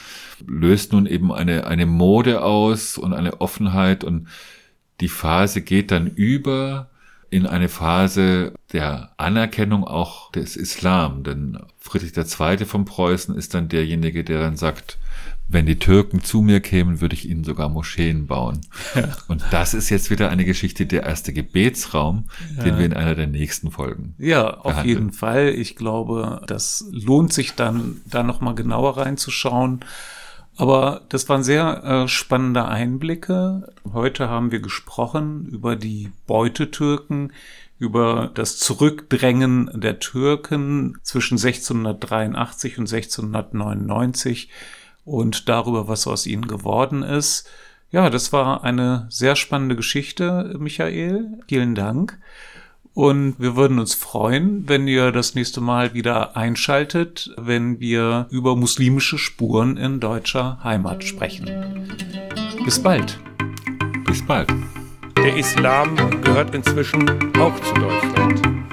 löst 0.45 0.91
nun 0.91 1.05
eben 1.05 1.31
eine, 1.31 1.67
eine 1.67 1.85
Mode 1.85 2.43
aus 2.43 2.97
und 2.97 3.13
eine 3.13 3.39
Offenheit 3.39 4.03
und 4.03 4.27
die 5.01 5.09
Phase 5.09 5.61
geht 5.61 5.91
dann 5.91 6.07
über 6.07 6.89
in 7.29 7.45
eine 7.45 7.69
Phase 7.69 8.53
der 8.71 9.11
Anerkennung 9.17 9.83
auch 9.83 10.31
des 10.31 10.55
Islam. 10.55 11.23
Denn 11.23 11.57
Friedrich 11.79 12.15
II. 12.15 12.65
von 12.65 12.85
Preußen 12.85 13.35
ist 13.35 13.53
dann 13.53 13.67
derjenige, 13.67 14.23
der 14.23 14.39
dann 14.39 14.55
sagt, 14.55 14.97
wenn 15.47 15.65
die 15.65 15.77
Türken 15.77 16.21
zu 16.21 16.41
mir 16.41 16.59
kämen, 16.59 17.01
würde 17.01 17.13
ich 17.13 17.29
ihnen 17.29 17.43
sogar 17.43 17.69
Moscheen 17.69 18.25
bauen. 18.25 18.61
Ja. 18.95 19.15
Und 19.27 19.43
das 19.51 19.73
ist 19.73 19.89
jetzt 19.89 20.09
wieder 20.09 20.29
eine 20.29 20.45
Geschichte, 20.45 20.85
der 20.85 21.03
erste 21.03 21.33
Gebetsraum, 21.33 22.25
ja. 22.57 22.63
den 22.63 22.77
wir 22.77 22.85
in 22.85 22.93
einer 22.93 23.15
der 23.15 23.27
nächsten 23.27 23.69
Folgen. 23.69 24.15
Ja, 24.17 24.55
auf 24.55 24.63
behandeln. 24.63 24.87
jeden 24.87 25.11
Fall. 25.11 25.49
Ich 25.49 25.75
glaube, 25.75 26.41
das 26.47 26.85
lohnt 26.89 27.33
sich 27.33 27.53
dann, 27.53 28.01
da 28.05 28.23
nochmal 28.23 28.55
genauer 28.55 28.97
reinzuschauen. 28.97 29.81
Aber 30.57 31.01
das 31.09 31.27
waren 31.27 31.43
sehr 31.43 31.83
äh, 31.83 32.07
spannende 32.07 32.65
Einblicke. 32.65 33.73
Heute 33.91 34.29
haben 34.29 34.51
wir 34.51 34.59
gesprochen 34.59 35.45
über 35.47 35.75
die 35.75 36.11
Beutetürken, 36.27 37.33
über 37.77 38.31
das 38.33 38.57
Zurückdrängen 38.57 39.69
der 39.73 39.99
Türken 39.99 40.97
zwischen 41.03 41.37
1683 41.37 42.77
und 42.77 42.93
1699 42.93 44.49
und 45.03 45.49
darüber, 45.49 45.89
was 45.89 46.07
aus 46.07 46.25
ihnen 46.25 46.47
geworden 46.47 47.03
ist. 47.03 47.49
Ja, 47.91 48.09
das 48.09 48.31
war 48.31 48.63
eine 48.63 49.07
sehr 49.09 49.35
spannende 49.35 49.75
Geschichte, 49.75 50.55
Michael. 50.57 51.39
Vielen 51.47 51.75
Dank. 51.75 52.17
Und 52.95 53.35
wir 53.39 53.57
würden 53.57 53.77
uns 53.77 53.93
freuen, 53.93 54.69
wenn 54.69 54.87
ihr 54.87 55.11
das 55.11 55.35
nächste 55.35 55.59
Mal 55.59 55.93
wieder 55.93 56.37
einschaltet, 56.37 57.29
wenn 57.37 57.81
wir 57.81 58.27
über 58.31 58.55
muslimische 58.55 59.17
Spuren 59.17 59.75
in 59.75 59.99
deutscher 59.99 60.63
Heimat 60.63 61.03
sprechen. 61.03 61.51
Bis 62.63 62.81
bald. 62.81 63.19
Bis 64.05 64.25
bald. 64.25 64.49
Der 65.17 65.35
Islam 65.35 66.21
gehört 66.21 66.55
inzwischen 66.55 67.03
auch 67.37 67.59
zu 67.59 67.73
Deutschland. 67.73 68.64